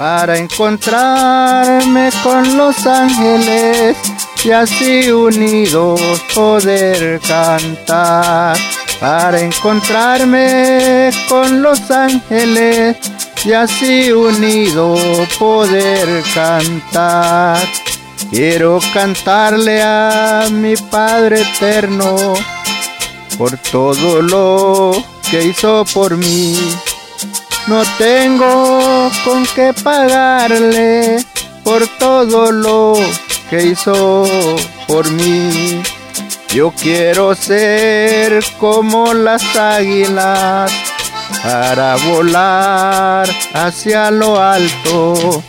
[0.00, 3.98] para encontrarme con los ángeles
[4.42, 6.00] y así unidos
[6.34, 8.56] poder cantar.
[8.98, 12.96] Para encontrarme con los ángeles
[13.44, 17.58] y así unidos poder cantar.
[18.30, 22.32] Quiero cantarle a mi Padre eterno
[23.36, 24.92] por todo lo
[25.30, 26.56] que hizo por mí
[27.66, 31.24] no tengo con qué pagarle
[31.62, 32.94] por todo lo
[33.48, 34.24] que hizo
[34.86, 35.82] por mí.
[36.48, 40.72] Yo quiero ser como las águilas
[41.42, 45.42] para volar hacia lo alto,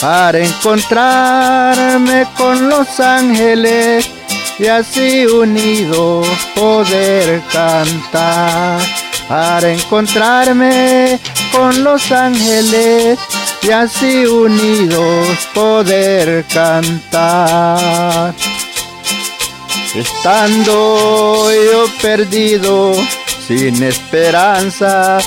[0.00, 4.10] para encontrarme con los ángeles
[4.58, 8.80] y así unidos poder cantar
[9.30, 11.20] para encontrarme
[11.52, 13.18] con los ángeles
[13.62, 18.34] y así unidos poder cantar.
[19.94, 22.94] Estando yo perdido,
[23.46, 25.18] sin esperanza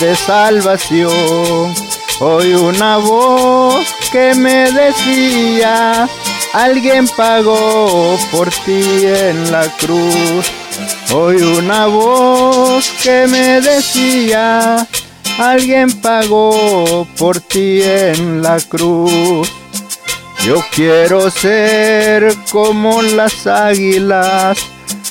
[0.00, 1.74] de salvación,
[2.20, 6.08] oí una voz que me decía,
[6.52, 10.52] alguien pagó por ti en la cruz
[11.14, 14.86] Hoy una voz que me decía,
[15.38, 19.50] alguien pagó por ti en la cruz.
[20.44, 24.58] Yo quiero ser como las águilas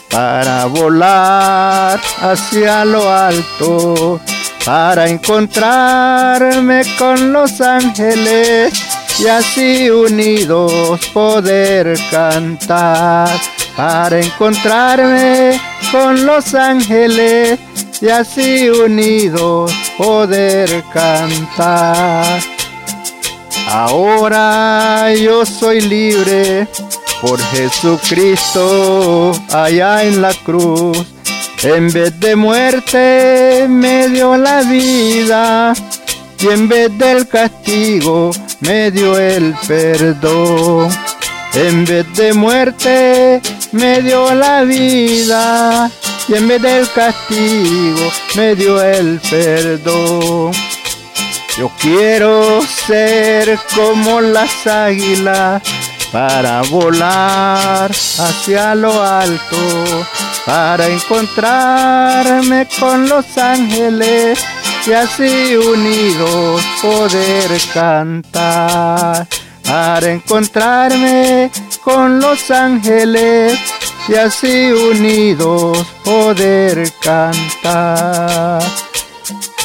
[0.10, 4.20] para volar hacia lo alto,
[4.66, 8.74] para encontrarme con los ángeles
[9.20, 13.30] y así unidos poder cantar,
[13.78, 15.60] para encontrarme
[15.92, 17.58] con los ángeles
[18.02, 22.42] y así unidos poder cantar.
[23.68, 26.68] Ahora yo soy libre
[27.22, 31.06] por Jesucristo allá en la cruz.
[31.64, 35.74] En vez de muerte me dio la vida
[36.40, 38.32] y en vez del castigo
[38.62, 40.90] me dio el perdón.
[41.54, 43.42] En vez de muerte
[43.72, 45.92] me dio la vida
[46.28, 50.52] y en vez del castigo me dio el perdón.
[51.58, 55.62] Yo quiero ser como las águilas
[56.12, 60.06] para volar hacia lo alto,
[60.46, 64.40] para encontrarme con los ángeles
[64.88, 69.28] y así unidos poder cantar,
[69.64, 71.52] para encontrarme
[71.84, 73.60] con los ángeles
[74.08, 78.62] y así unidos poder cantar.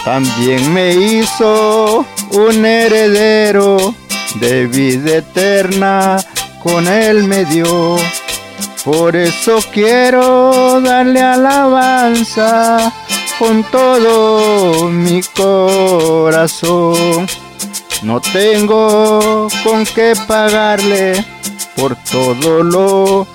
[0.04, 3.94] También me hizo un heredero
[4.40, 6.18] de vida eterna
[6.62, 7.96] con él me dio.
[8.84, 12.92] Por eso quiero darle alabanza
[13.38, 17.26] con todo mi corazón.
[18.02, 21.24] No tengo con qué pagarle
[21.74, 23.26] por todo lo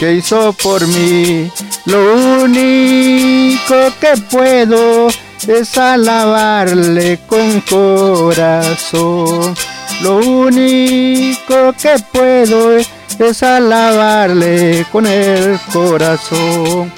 [0.00, 1.52] que hizo por mí.
[1.84, 5.08] Lo único que puedo
[5.46, 9.54] es alabarle con corazón.
[10.00, 16.90] Lo único que puedo es, alabarle con el corazón.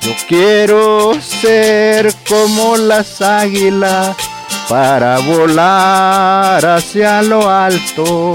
[0.00, 4.16] Yo quiero ser como las águilas
[4.66, 8.32] para volar hacia lo alto,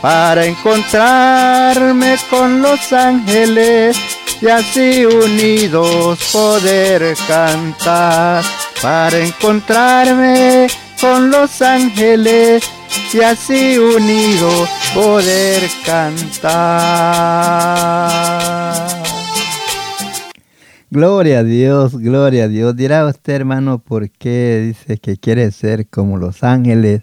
[0.00, 3.96] para encontrarme con los ángeles
[4.40, 8.44] y así unidos poder cantar,
[8.80, 10.68] para encontrarme
[11.00, 12.62] con los ángeles
[13.12, 17.18] y así unidos poder cantar.
[20.90, 22.74] Gloria a Dios, gloria a Dios.
[22.74, 27.02] Dirá usted, hermano, por qué dice que quiere ser como los ángeles.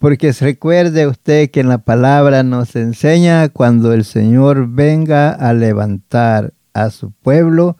[0.00, 6.54] Porque recuerde usted que en la palabra nos enseña cuando el Señor venga a levantar
[6.72, 7.76] a su pueblo,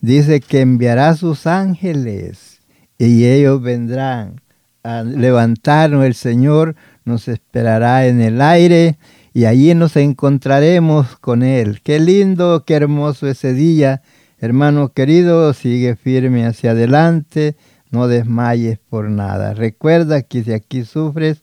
[0.00, 2.60] dice que enviará sus ángeles
[2.96, 4.40] y ellos vendrán
[4.84, 6.04] a levantarnos.
[6.04, 8.96] El Señor nos esperará en el aire
[9.32, 11.80] y allí nos encontraremos con Él.
[11.82, 14.00] Qué lindo, qué hermoso ese día.
[14.38, 17.56] Hermano querido, sigue firme hacia adelante,
[17.90, 19.54] no desmayes por nada.
[19.54, 21.42] Recuerda que si aquí sufres,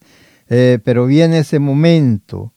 [0.53, 2.51] eh, pero viene ese momento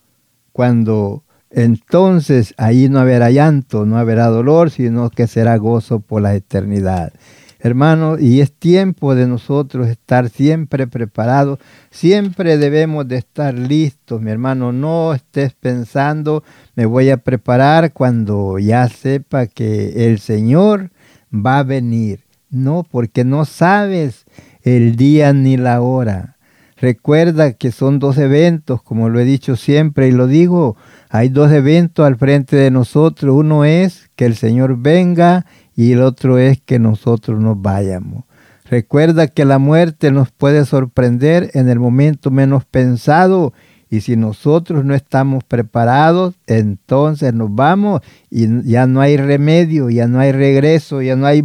[0.51, 6.35] cuando entonces ahí no habrá llanto, no habrá dolor, sino que será gozo por la
[6.35, 7.13] eternidad.
[7.61, 11.61] Hermano, y es tiempo de nosotros estar siempre preparados,
[11.93, 16.43] siempre debemos de estar listos, mi hermano, no estés pensando,
[16.75, 20.91] me voy a preparar cuando ya sepa que el Señor
[21.33, 22.25] va a venir.
[22.51, 24.27] No, porque no sabes
[24.63, 26.34] el día ni la hora.
[26.85, 30.77] Recuerda que son dos eventos, como lo he dicho siempre y lo digo,
[31.09, 33.35] hay dos eventos al frente de nosotros.
[33.35, 38.25] Uno es que el Señor venga y el otro es que nosotros nos vayamos.
[38.69, 43.55] Recuerda que la muerte nos puede sorprender en el momento menos pensado
[43.89, 50.07] y si nosotros no estamos preparados, entonces nos vamos y ya no hay remedio, ya
[50.07, 51.43] no hay regreso, ya no hay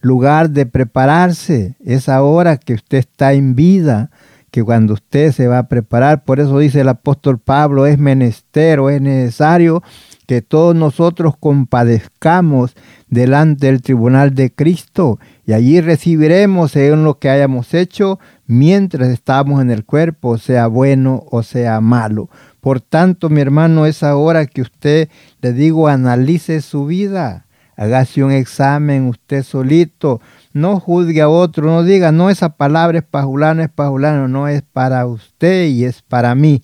[0.00, 1.74] lugar de prepararse.
[1.84, 4.10] Es ahora que usted está en vida,
[4.50, 8.80] que cuando usted se va a preparar, por eso dice el apóstol Pablo, es menester
[8.80, 9.82] o es necesario
[10.26, 12.76] que todos nosotros compadezcamos
[13.08, 19.60] delante del tribunal de Cristo y allí recibiremos según lo que hayamos hecho mientras estamos
[19.60, 22.30] en el cuerpo, sea bueno o sea malo.
[22.60, 25.08] Por tanto, mi hermano, es ahora que usted,
[25.40, 27.46] le digo, analice su vida,
[27.76, 30.20] hágase un examen usted solito,
[30.52, 34.28] no juzgue a otro, no diga, no, esa palabra es para Julano, es para Julano,
[34.28, 36.62] no es para usted y es para mí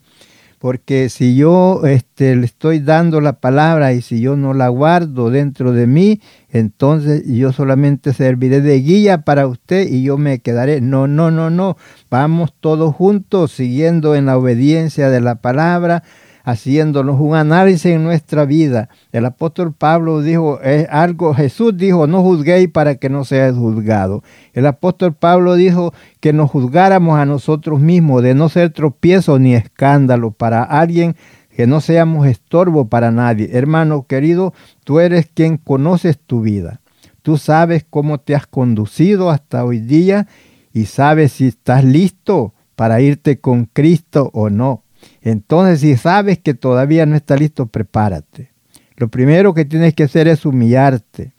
[0.59, 5.30] porque si yo este, le estoy dando la palabra y si yo no la guardo
[5.30, 6.20] dentro de mí,
[6.51, 10.80] entonces yo solamente serviré de guía para usted y yo me quedaré.
[10.80, 11.76] No, no, no, no.
[12.11, 16.03] Vamos todos juntos siguiendo en la obediencia de la palabra,
[16.47, 18.88] haciéndonos un análisis en nuestra vida.
[19.11, 24.22] El apóstol Pablo dijo es algo, Jesús dijo, no juzguéis para que no seáis juzgado.
[24.53, 29.57] El apóstol Pablo dijo que nos juzgáramos a nosotros mismos, de no ser tropiezo ni
[29.57, 31.16] escándalo para alguien,
[31.51, 33.51] que no seamos estorbo para nadie.
[33.53, 36.80] Hermano querido, tú eres quien conoces tu vida.
[37.22, 40.28] Tú sabes cómo te has conducido hasta hoy día
[40.72, 44.84] y sabes si estás listo para irte con Cristo o no.
[45.27, 48.51] Entonces, si sabes que todavía no está listo, prepárate.
[48.97, 51.33] Lo primero que tienes que hacer es humillarte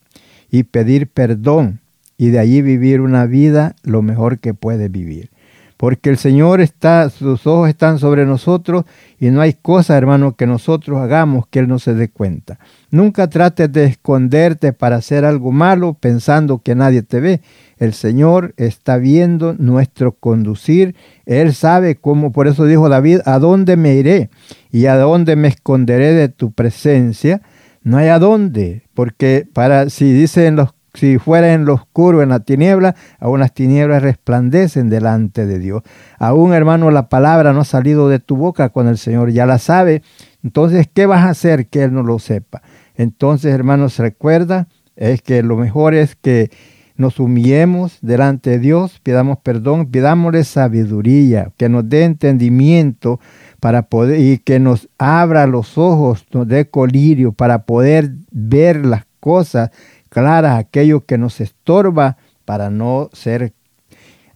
[0.52, 1.80] y pedir perdón
[2.18, 5.30] y de allí vivir una vida lo mejor que puedes vivir.
[5.78, 8.84] Porque el Señor está, sus ojos están sobre nosotros
[9.22, 12.60] y no hay cosa, hermano, que nosotros hagamos que Él no se dé cuenta.
[12.92, 17.42] Nunca trates de esconderte para hacer algo malo pensando que nadie te ve.
[17.78, 20.96] El Señor está viendo nuestro conducir.
[21.26, 24.30] Él sabe cómo, por eso dijo David, ¿a dónde me iré?
[24.72, 27.42] ¿Y a dónde me esconderé de tu presencia?
[27.84, 32.30] No hay a dónde, porque para si dicen los si fuera en lo oscuro, en
[32.30, 35.84] la tiniebla, aún las tinieblas resplandecen delante de Dios.
[36.18, 39.60] Aún, hermano, la palabra no ha salido de tu boca cuando el Señor ya la
[39.60, 40.02] sabe.
[40.44, 42.64] Entonces, ¿qué vas a hacer que Él no lo sepa?
[42.96, 46.50] Entonces, hermanos, recuerda, es que lo mejor es que
[46.98, 53.20] nos humillemos delante de Dios, pidamos perdón, pidámosle sabiduría, que nos dé entendimiento
[53.60, 59.06] para poder y que nos abra los ojos, nos dé colirio para poder ver las
[59.20, 59.72] cosas
[60.10, 63.54] claras, aquello que nos estorba para no ser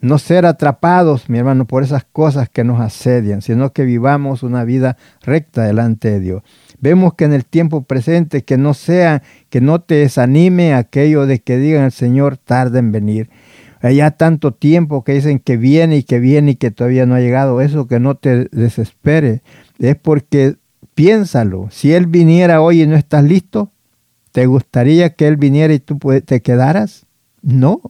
[0.01, 4.64] no ser atrapados, mi hermano, por esas cosas que nos asedian, sino que vivamos una
[4.64, 6.43] vida recta delante de Dios.
[6.82, 11.39] Vemos que en el tiempo presente que no sea, que no te desanime aquello de
[11.39, 13.29] que digan el Señor tarde en venir.
[13.84, 17.19] Ya tanto tiempo que dicen que viene y que viene y que todavía no ha
[17.19, 17.61] llegado.
[17.61, 19.41] Eso que no te desespere.
[19.79, 20.55] Es porque
[20.93, 21.69] piénsalo.
[21.71, 23.71] Si Él viniera hoy y no estás listo,
[24.32, 27.05] ¿te gustaría que Él viniera y tú te quedaras?
[27.41, 27.82] No.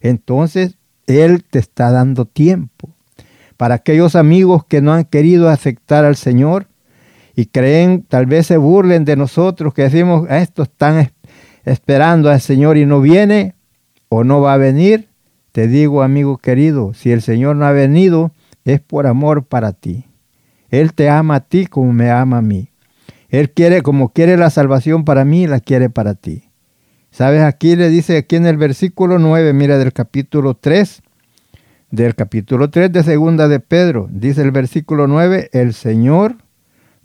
[0.00, 0.76] Entonces
[1.06, 2.90] Él te está dando tiempo.
[3.56, 6.68] Para aquellos amigos que no han querido aceptar al Señor,
[7.38, 11.12] y creen, tal vez se burlen de nosotros que decimos, a estos están
[11.64, 13.54] esperando al Señor y no viene
[14.08, 15.06] o no va a venir.
[15.52, 18.32] Te digo, amigo querido, si el Señor no ha venido,
[18.64, 20.06] es por amor para ti.
[20.70, 22.70] Él te ama a ti como me ama a mí.
[23.28, 26.42] Él quiere, como quiere la salvación para mí, la quiere para ti.
[27.12, 27.42] ¿Sabes?
[27.42, 31.02] Aquí le dice, aquí en el versículo 9, mira, del capítulo 3,
[31.92, 36.34] del capítulo 3 de segunda de Pedro, dice el versículo 9, el Señor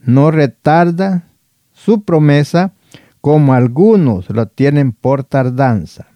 [0.04, 1.24] no retarda
[1.72, 2.74] su promesa
[3.22, 6.08] como algunos lo tienen por tardanza,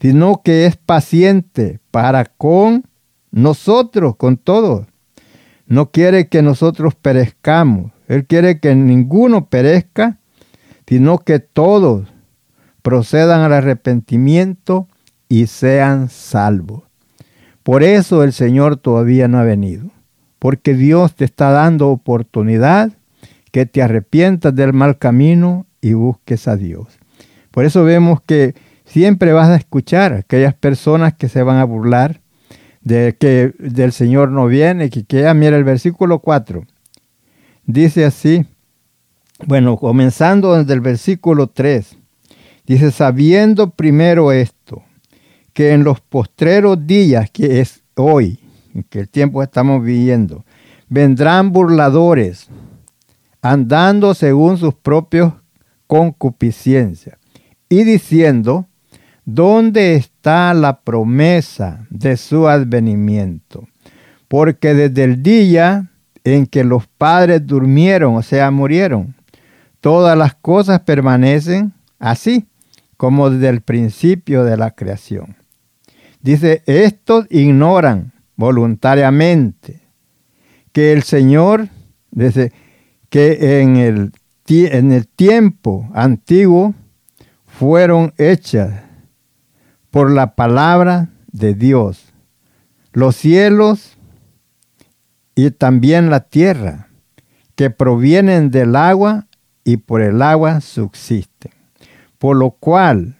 [0.00, 2.84] sino que es paciente para con
[3.32, 4.86] nosotros, con todos.
[5.66, 7.90] No quiere que nosotros perezcamos.
[8.06, 10.18] Él quiere que ninguno perezca,
[10.86, 12.06] sino que todos
[12.82, 14.86] procedan al arrepentimiento
[15.28, 16.84] y sean salvos.
[17.64, 19.90] Por eso el Señor todavía no ha venido,
[20.38, 22.92] porque Dios te está dando oportunidad
[23.56, 26.98] que te arrepientas del mal camino y busques a Dios.
[27.50, 28.54] Por eso vemos que
[28.84, 32.20] siempre vas a escuchar a aquellas personas que se van a burlar
[32.82, 36.66] de que del Señor no viene, que, que mira el versículo 4.
[37.64, 38.44] Dice así,
[39.46, 41.96] bueno, comenzando desde el versículo 3,
[42.66, 44.82] dice, sabiendo primero esto,
[45.54, 48.38] que en los postreros días, que es hoy,
[48.74, 50.44] en que el tiempo estamos viviendo,
[50.90, 52.50] vendrán burladores
[53.50, 55.32] andando según sus propios
[55.86, 57.16] concupiscencias
[57.68, 58.66] y diciendo,
[59.24, 63.68] ¿dónde está la promesa de su advenimiento?
[64.26, 65.90] Porque desde el día
[66.24, 69.14] en que los padres durmieron, o sea, murieron,
[69.80, 72.46] todas las cosas permanecen así
[72.96, 75.36] como desde el principio de la creación.
[76.20, 79.82] Dice, estos ignoran voluntariamente
[80.72, 81.68] que el Señor,
[82.10, 82.52] dice,
[83.08, 84.12] que en el,
[84.48, 86.74] en el tiempo antiguo
[87.46, 88.82] fueron hechas
[89.90, 92.12] por la palabra de Dios.
[92.92, 93.96] Los cielos
[95.34, 96.88] y también la tierra,
[97.54, 99.26] que provienen del agua
[99.64, 101.52] y por el agua subsisten.
[102.18, 103.16] Por lo cual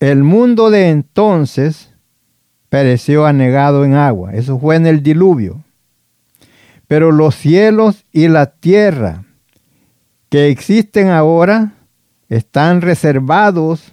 [0.00, 1.92] el mundo de entonces
[2.68, 4.32] pereció anegado en agua.
[4.34, 5.62] Eso fue en el diluvio.
[6.90, 9.22] Pero los cielos y la tierra
[10.28, 11.74] que existen ahora
[12.28, 13.92] están reservados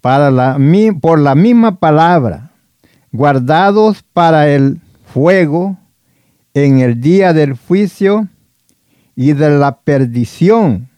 [0.00, 0.56] para la,
[1.00, 2.52] por la misma palabra,
[3.10, 4.80] guardados para el
[5.12, 5.76] fuego
[6.54, 8.28] en el día del juicio
[9.16, 10.88] y de la perdición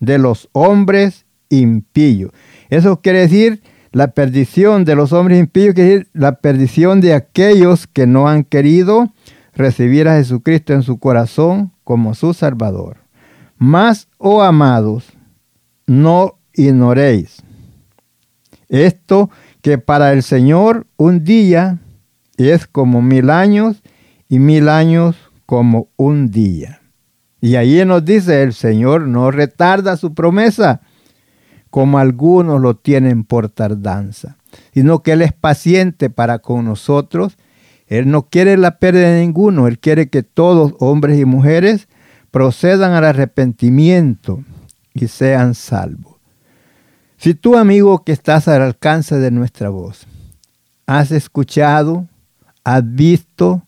[0.00, 2.32] de los hombres impíos.
[2.70, 7.86] Eso quiere decir la perdición de los hombres impíos, quiere decir la perdición de aquellos
[7.86, 9.12] que no han querido
[9.54, 12.98] recibir a Jesucristo en su corazón como su Salvador.
[13.56, 15.12] Más, oh amados,
[15.86, 17.42] no ignoréis
[18.72, 19.30] esto
[19.60, 21.78] que para el Señor un día
[22.38, 23.82] es como mil años
[24.28, 26.80] y mil años como un día.
[27.40, 30.80] Y ahí nos dice, el Señor no retarda su promesa,
[31.70, 34.36] como algunos lo tienen por tardanza,
[34.72, 37.36] sino que Él es paciente para con nosotros.
[37.92, 41.88] Él no quiere la pérdida de ninguno, Él quiere que todos, hombres y mujeres,
[42.30, 44.42] procedan al arrepentimiento
[44.94, 46.14] y sean salvos.
[47.18, 50.06] Si tú, amigo, que estás al alcance de nuestra voz,
[50.86, 52.08] has escuchado,
[52.64, 53.62] has visto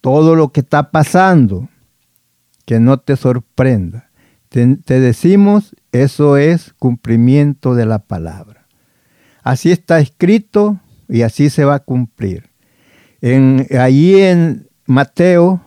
[0.00, 1.68] todo lo que está pasando,
[2.66, 4.10] que no te sorprenda.
[4.48, 4.66] Te,
[4.98, 8.66] decimos, eso es cumplimiento de la palabra.
[9.44, 12.50] Así está escrito y así se va a cumplir.
[13.20, 15.60] En, ahí en Mateo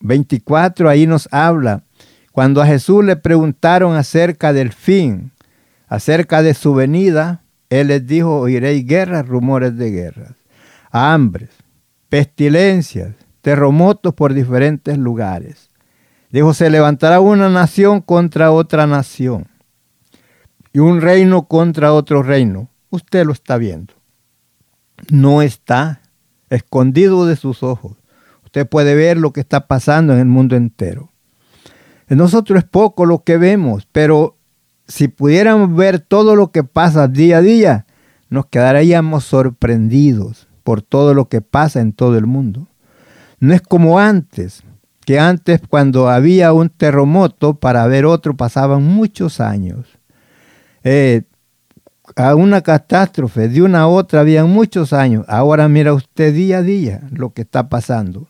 [0.00, 1.84] 24, ahí nos habla,
[2.32, 5.32] cuando a Jesús le preguntaron acerca del fin,
[5.88, 10.32] acerca de su venida, él les dijo, oiréis guerras, rumores de guerras,
[10.90, 11.50] hambres,
[12.08, 15.70] pestilencias, terremotos por diferentes lugares.
[16.30, 19.46] Dijo, se levantará una nación contra otra nación
[20.72, 22.68] y un reino contra otro reino.
[22.90, 23.94] Usted lo está viendo.
[25.10, 25.99] No está
[26.50, 27.96] escondido de sus ojos.
[28.44, 31.10] Usted puede ver lo que está pasando en el mundo entero.
[32.08, 34.36] En nosotros es poco lo que vemos, pero
[34.88, 37.86] si pudiéramos ver todo lo que pasa día a día,
[38.28, 42.66] nos quedaríamos sorprendidos por todo lo que pasa en todo el mundo.
[43.38, 44.64] No es como antes,
[45.06, 49.86] que antes cuando había un terremoto para ver otro pasaban muchos años.
[50.82, 51.22] Eh,
[52.16, 55.24] a una catástrofe de una a otra habían muchos años.
[55.28, 58.28] Ahora mira usted día a día lo que está pasando.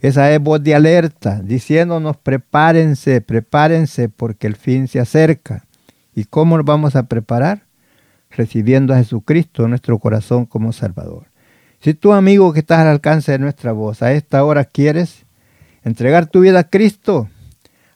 [0.00, 5.64] Esa es voz de alerta diciéndonos prepárense, prepárense porque el fin se acerca.
[6.14, 7.64] ¿Y cómo nos vamos a preparar?
[8.30, 11.26] Recibiendo a Jesucristo en nuestro corazón como Salvador.
[11.80, 15.24] Si tú, amigo que estás al alcance de nuestra voz, a esta hora quieres
[15.84, 17.28] entregar tu vida a Cristo,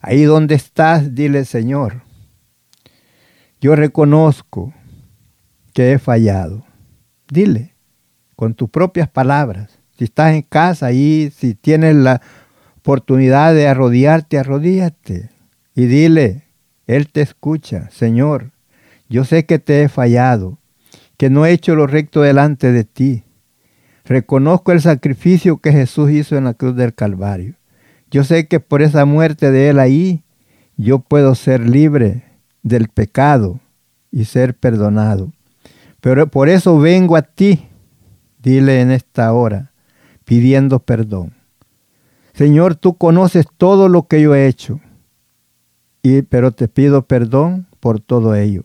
[0.00, 2.02] ahí donde estás, dile, Señor,
[3.60, 4.72] yo reconozco
[5.72, 6.64] que he fallado.
[7.28, 7.74] Dile,
[8.36, 9.78] con tus propias palabras.
[9.96, 12.22] Si estás en casa ahí, si tienes la
[12.78, 15.30] oportunidad de arrodillarte, arrodíate
[15.74, 16.44] y dile,
[16.86, 18.50] Él te escucha, Señor,
[19.08, 20.58] yo sé que te he fallado,
[21.16, 23.24] que no he hecho lo recto delante de ti.
[24.04, 27.54] Reconozco el sacrificio que Jesús hizo en la cruz del Calvario.
[28.10, 30.24] Yo sé que por esa muerte de Él ahí,
[30.76, 32.24] yo puedo ser libre
[32.62, 33.60] del pecado
[34.10, 35.32] y ser perdonado.
[36.00, 37.68] Pero por eso vengo a ti,
[38.42, 39.72] dile en esta hora,
[40.24, 41.34] pidiendo perdón.
[42.32, 44.80] Señor, tú conoces todo lo que yo he hecho,
[46.02, 48.64] y, pero te pido perdón por todo ello.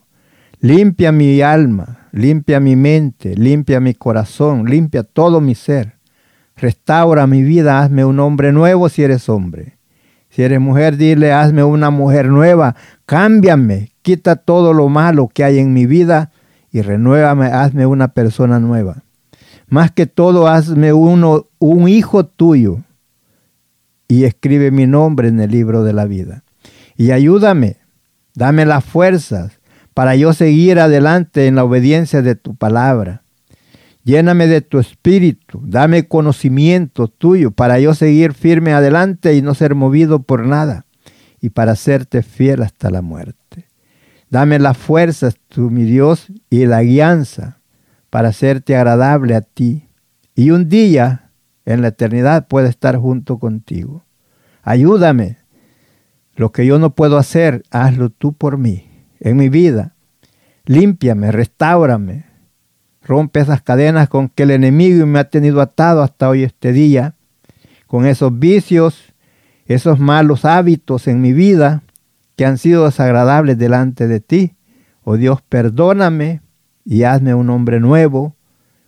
[0.62, 5.96] Limpia mi alma, limpia mi mente, limpia mi corazón, limpia todo mi ser.
[6.56, 9.78] Restaura mi vida, hazme un hombre nuevo si eres hombre.
[10.30, 12.76] Si eres mujer, dile, hazme una mujer nueva,
[13.06, 16.32] cámbiame, quita todo lo malo que hay en mi vida
[16.76, 18.98] y renuévame, hazme una persona nueva.
[19.70, 22.80] Más que todo, hazme uno, un hijo tuyo
[24.10, 26.44] y escribe mi nombre en el libro de la vida.
[26.98, 27.78] Y ayúdame,
[28.34, 29.54] dame las fuerzas
[29.94, 33.22] para yo seguir adelante en la obediencia de tu palabra.
[34.04, 39.76] Lléname de tu espíritu, dame conocimiento tuyo para yo seguir firme adelante y no ser
[39.76, 40.86] movido por nada
[41.40, 43.45] y para serte fiel hasta la muerte.
[44.30, 47.60] Dame las fuerzas, tú mi Dios, y la guianza
[48.10, 49.88] para hacerte agradable a ti.
[50.36, 51.32] Y un día
[51.66, 54.06] en la eternidad pueda estar junto contigo.
[54.62, 55.38] Ayúdame.
[56.36, 59.96] Lo que yo no puedo hacer, hazlo tú por mí, en mi vida.
[60.66, 62.26] Límpiame, restaurame,
[63.06, 67.14] Rompe esas cadenas con que el enemigo me ha tenido atado hasta hoy este día,
[67.86, 69.14] con esos vicios,
[69.68, 71.84] esos malos hábitos en mi vida
[72.36, 74.56] que han sido desagradables delante de ti.
[75.04, 76.42] Oh Dios, perdóname
[76.84, 78.36] y hazme un hombre nuevo,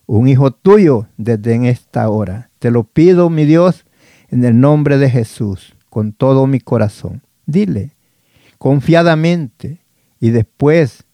[0.05, 2.49] un hijo tuyo desde en esta hora.
[2.59, 3.85] Te lo pido, mi Dios,
[4.29, 7.21] en el nombre de Jesús, con todo mi corazón.
[7.45, 7.95] Dile,
[8.57, 9.81] confiadamente,
[10.19, 11.07] y después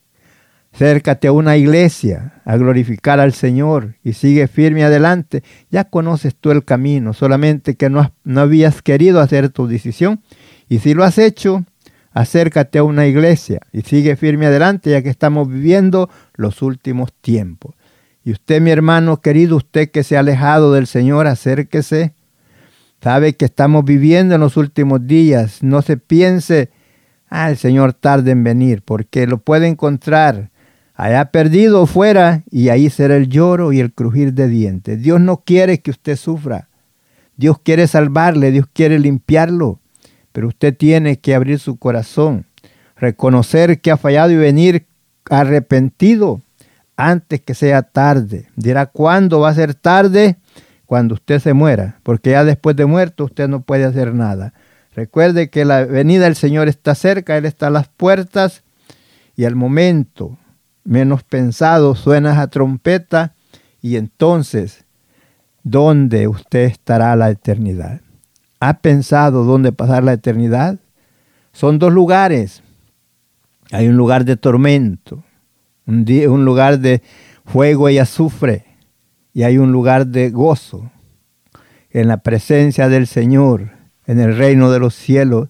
[0.73, 5.43] Acércate a una iglesia a glorificar al Señor y sigue firme adelante.
[5.69, 10.23] Ya conoces tú el camino, solamente que no, no habías querido hacer tu decisión.
[10.67, 11.63] Y si lo has hecho,
[12.13, 17.75] acércate a una iglesia y sigue firme adelante, ya que estamos viviendo los últimos tiempos.
[18.23, 22.13] Y usted, mi hermano querido, usted que se ha alejado del Señor, acérquese.
[23.01, 25.61] Sabe que estamos viviendo en los últimos días.
[25.61, 26.69] No se piense,
[27.27, 30.51] ah, el Señor tarde en venir, porque lo puede encontrar
[30.95, 35.01] allá perdido fuera y ahí será el lloro y el crujir de dientes.
[35.01, 36.69] Dios no quiere que usted sufra.
[37.35, 39.79] Dios quiere salvarle, Dios quiere limpiarlo,
[40.33, 42.45] pero usted tiene que abrir su corazón,
[42.97, 44.87] reconocer que ha fallado y venir
[45.29, 46.41] arrepentido
[46.97, 48.49] antes que sea tarde.
[48.55, 50.35] Dirá, ¿cuándo va a ser tarde?
[50.85, 54.53] Cuando usted se muera, porque ya después de muerto usted no puede hacer nada.
[54.95, 58.63] Recuerde que la venida del Señor está cerca, Él está a las puertas
[59.35, 60.37] y al momento
[60.83, 63.33] menos pensado suena esa trompeta
[63.81, 64.85] y entonces,
[65.63, 68.01] ¿dónde usted estará la eternidad?
[68.65, 70.79] ¿Ha pensado dónde pasar la eternidad?
[71.51, 72.63] Son dos lugares.
[73.73, 75.21] Hay un lugar de tormento,
[75.85, 77.01] un, un lugar de
[77.43, 78.63] fuego y azufre,
[79.33, 80.89] y hay un lugar de gozo
[81.89, 83.71] en la presencia del Señor,
[84.05, 85.49] en el reino de los cielos,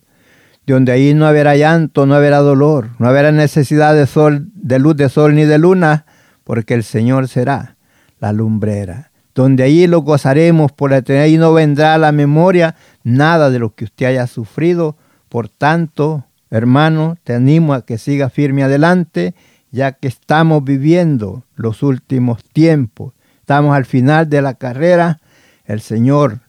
[0.66, 4.96] donde ahí no habrá llanto, no habrá dolor, no habrá necesidad de sol, de luz
[4.96, 6.08] de sol ni de luna,
[6.44, 7.78] porque el Señor será
[8.20, 9.12] la lumbrera.
[9.36, 13.60] Donde ahí lo gozaremos por la eternidad y no vendrá a la memoria nada de
[13.60, 14.96] lo que usted haya sufrido.
[15.30, 19.34] Por tanto, hermano, te animo a que siga firme adelante,
[19.72, 23.14] ya que estamos viviendo los últimos tiempos.
[23.40, 25.20] Estamos al final de la carrera.
[25.66, 26.42] El Señor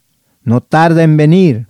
[0.42, 1.66] no tarda en venir,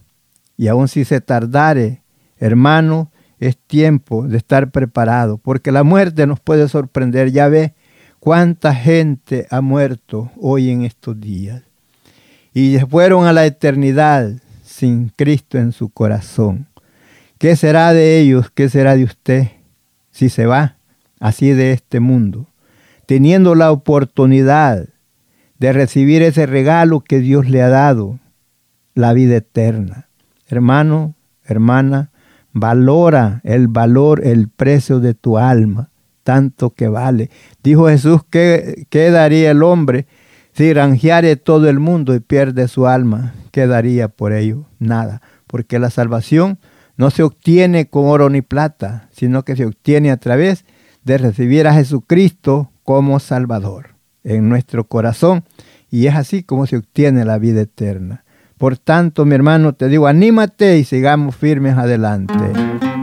[0.57, 2.05] y aun si se tardare,
[2.39, 7.31] Hermano, es tiempo de estar preparado, porque la muerte nos puede sorprender.
[7.31, 7.75] Ya ve
[8.25, 11.63] cuánta gente ha muerto hoy en estos días.
[12.55, 14.33] Y fueron a la eternidad
[14.65, 16.67] sin Cristo en su corazón.
[17.37, 18.51] ¿Qué será de ellos?
[18.51, 19.49] ¿Qué será de usted
[20.11, 20.79] si se va
[21.21, 22.49] así de este mundo?
[23.05, 24.89] Teniendo la oportunidad
[25.59, 28.21] de recibir ese regalo que Dios le ha dado,
[28.95, 30.09] la vida eterna.
[30.49, 31.15] Hermano,
[31.45, 32.11] hermana,
[32.57, 35.91] Valora el valor, el precio de tu alma,
[36.25, 37.31] tanto que vale.
[37.63, 40.07] Dijo Jesús, ¿qué, qué daría el hombre
[40.53, 43.35] si granjeare todo el mundo y pierde su alma?
[43.53, 44.65] ¿Qué daría por ello?
[44.81, 46.59] Nada, porque la salvación
[46.97, 50.65] no se obtiene con oro ni plata, sino que se obtiene a través
[51.05, 55.45] de recibir a Jesucristo como Salvador en nuestro corazón.
[55.91, 58.25] Y es así como se obtiene la vida eterna.
[58.59, 62.94] Por tanto, mi hermano, te digo, anímate y sigamos firmes adelante.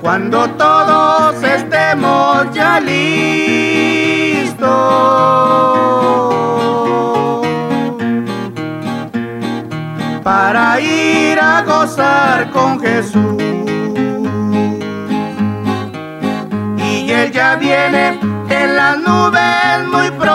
[0.00, 3.22] Cuando todos estemos ya listos
[10.24, 13.40] para ir a gozar con Jesús.
[16.78, 20.32] Y Él ya viene en las nubes muy pronto.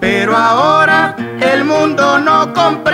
[0.00, 2.84] Pero ahora el mundo no comprende.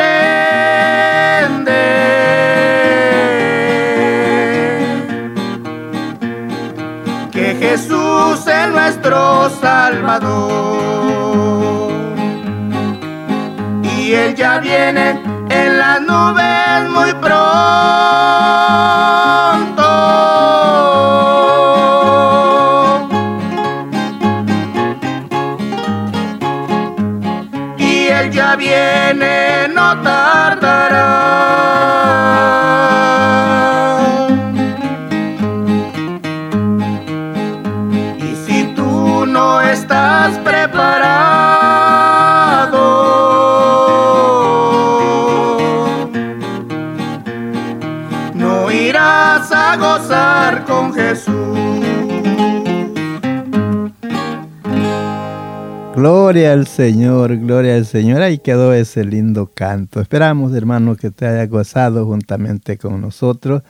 [7.31, 10.71] Que Jesús es nuestro Salvador.
[13.83, 15.21] Y Él ya viene
[15.51, 17.13] en las nubes muy
[27.79, 31.30] Y él ya viene, no tardará.
[56.01, 58.23] Gloria al Señor, gloria al Señor.
[58.23, 60.01] Ahí quedó ese lindo canto.
[60.01, 63.63] Esperamos, hermano, que te haya gozado juntamente con nosotros.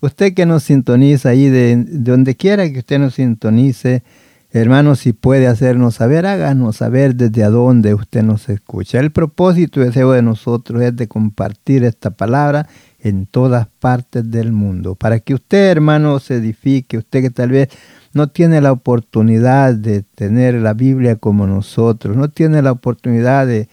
[0.00, 4.02] Usted que nos sintoniza ahí, de, de donde quiera que usted nos sintonice,
[4.50, 9.00] hermano, si puede hacernos saber, háganos saber desde a dónde usted nos escucha.
[9.00, 12.68] El propósito y deseo de nosotros es de compartir esta palabra
[13.00, 17.70] en todas partes del mundo, para que usted, hermano, se edifique, usted que tal vez
[18.12, 23.68] no tiene la oportunidad de tener la Biblia como nosotros, no tiene la oportunidad de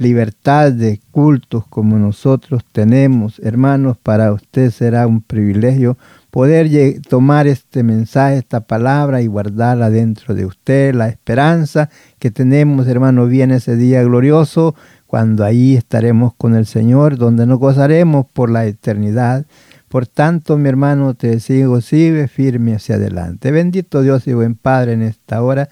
[0.00, 5.98] libertad de cultos como nosotros tenemos, hermanos, para usted será un privilegio
[6.30, 6.70] poder
[7.02, 13.26] tomar este mensaje, esta palabra y guardarla dentro de usted, la esperanza que tenemos, hermano,
[13.26, 14.74] viene ese día glorioso
[15.06, 19.44] cuando ahí estaremos con el Señor, donde nos gozaremos por la eternidad.
[19.90, 23.50] Por tanto, mi hermano, te sigo, sigue firme hacia adelante.
[23.50, 25.68] Bendito Dios y buen Padre en esta hora.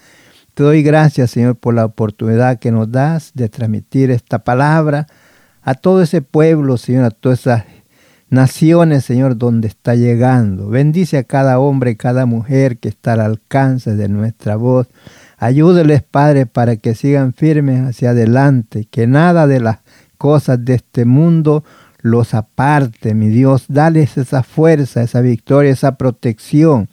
[0.53, 5.07] Te doy gracias, Señor, por la oportunidad que nos das de transmitir esta palabra
[5.61, 7.63] a todo ese pueblo, Señor, a todas esas
[8.29, 10.67] naciones, Señor, donde está llegando.
[10.67, 14.87] Bendice a cada hombre, cada mujer que está al alcance de nuestra voz.
[15.37, 19.77] Ayúdeles, Padre, para que sigan firmes hacia adelante, que nada de las
[20.17, 21.63] cosas de este mundo
[22.01, 23.65] los aparte, mi Dios.
[23.67, 26.89] Dales esa fuerza, esa victoria, esa protección.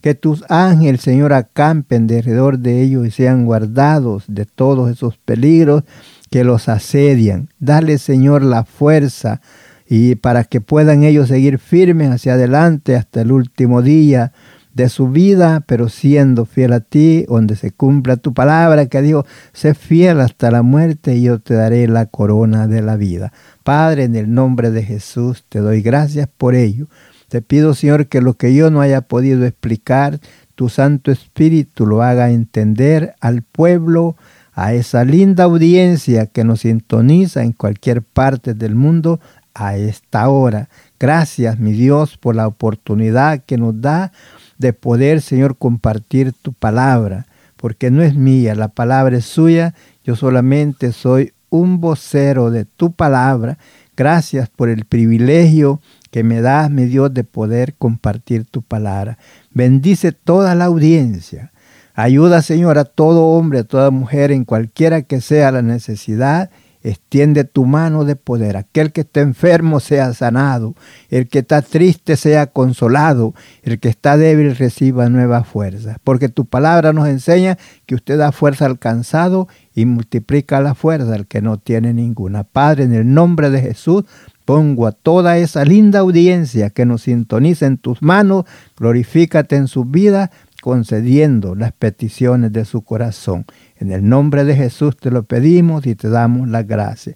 [0.00, 5.82] Que tus ángeles, Señor, acampen alrededor de ellos y sean guardados de todos esos peligros
[6.30, 7.48] que los asedian.
[7.58, 9.40] Dale, Señor, la fuerza
[9.88, 14.32] y para que puedan ellos seguir firmes hacia adelante hasta el último día
[14.78, 19.26] de su vida, pero siendo fiel a ti, donde se cumpla tu palabra que dijo,
[19.52, 23.32] sé fiel hasta la muerte y yo te daré la corona de la vida.
[23.64, 26.86] Padre, en el nombre de Jesús, te doy gracias por ello.
[27.28, 30.20] Te pido, Señor, que lo que yo no haya podido explicar,
[30.54, 34.16] tu Santo Espíritu lo haga entender al pueblo,
[34.52, 39.18] a esa linda audiencia que nos sintoniza en cualquier parte del mundo
[39.54, 40.68] a esta hora.
[41.00, 44.12] Gracias, mi Dios, por la oportunidad que nos da
[44.58, 50.16] de poder, Señor, compartir tu palabra, porque no es mía, la palabra es suya, yo
[50.16, 53.58] solamente soy un vocero de tu palabra.
[53.96, 55.80] Gracias por el privilegio
[56.10, 59.18] que me das, mi Dios, de poder compartir tu palabra.
[59.52, 61.52] Bendice toda la audiencia.
[61.94, 66.50] Ayuda, Señor, a todo hombre, a toda mujer, en cualquiera que sea la necesidad
[66.88, 68.56] Extiende tu mano de poder.
[68.56, 70.74] Aquel que está enfermo sea sanado.
[71.10, 73.34] El que está triste sea consolado.
[73.62, 75.98] El que está débil reciba nuevas fuerzas.
[76.02, 81.14] Porque tu palabra nos enseña que usted da fuerza al cansado y multiplica la fuerza
[81.14, 82.44] al que no tiene ninguna.
[82.44, 84.04] Padre, en el nombre de Jesús,
[84.46, 88.44] pongo a toda esa linda audiencia que nos sintoniza en tus manos.
[88.78, 90.30] Glorifícate en su vida
[90.62, 93.44] concediendo las peticiones de su corazón.
[93.78, 97.14] En el nombre de Jesús te lo pedimos y te damos la gracia.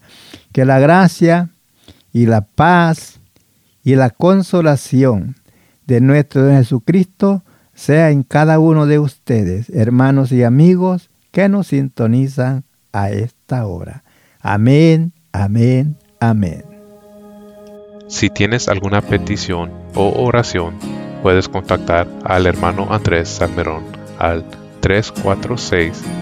[0.52, 1.50] Que la gracia
[2.12, 3.20] y la paz
[3.82, 5.34] y la consolación
[5.86, 7.42] de nuestro Jesucristo
[7.74, 14.04] sea en cada uno de ustedes, hermanos y amigos que nos sintonizan a esta hora.
[14.40, 16.64] Amén, amén, amén.
[18.06, 20.74] Si tienes alguna petición o oración,
[21.22, 23.84] puedes contactar al hermano Andrés Salmerón
[24.18, 24.44] al
[24.80, 26.22] 346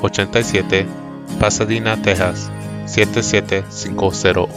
[0.00, 0.86] 87,
[1.38, 2.50] Pasadena, Texas
[2.86, 4.48] 77501.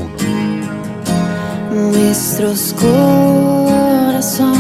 [1.74, 4.52] Nuestros corazones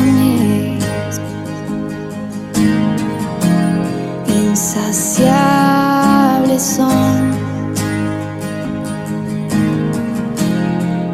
[4.27, 7.31] insaciables son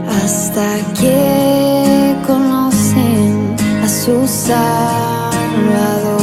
[0.09, 6.16] hasta que conocen a su Salvador.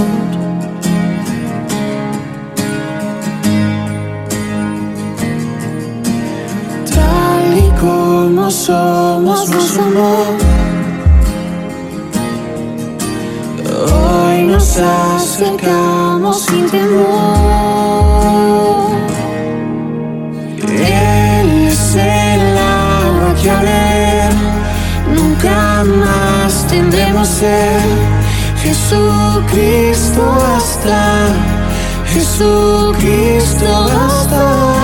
[8.34, 10.36] Como somos, nos amó.
[13.92, 17.04] Hoy nos acercamos sin temor.
[20.66, 24.32] Él es el agua que ver
[25.14, 27.88] nunca más tendremos sed.
[28.62, 30.22] Jesucristo
[30.56, 31.28] hasta,
[32.12, 33.68] Jesucristo
[34.06, 34.83] hasta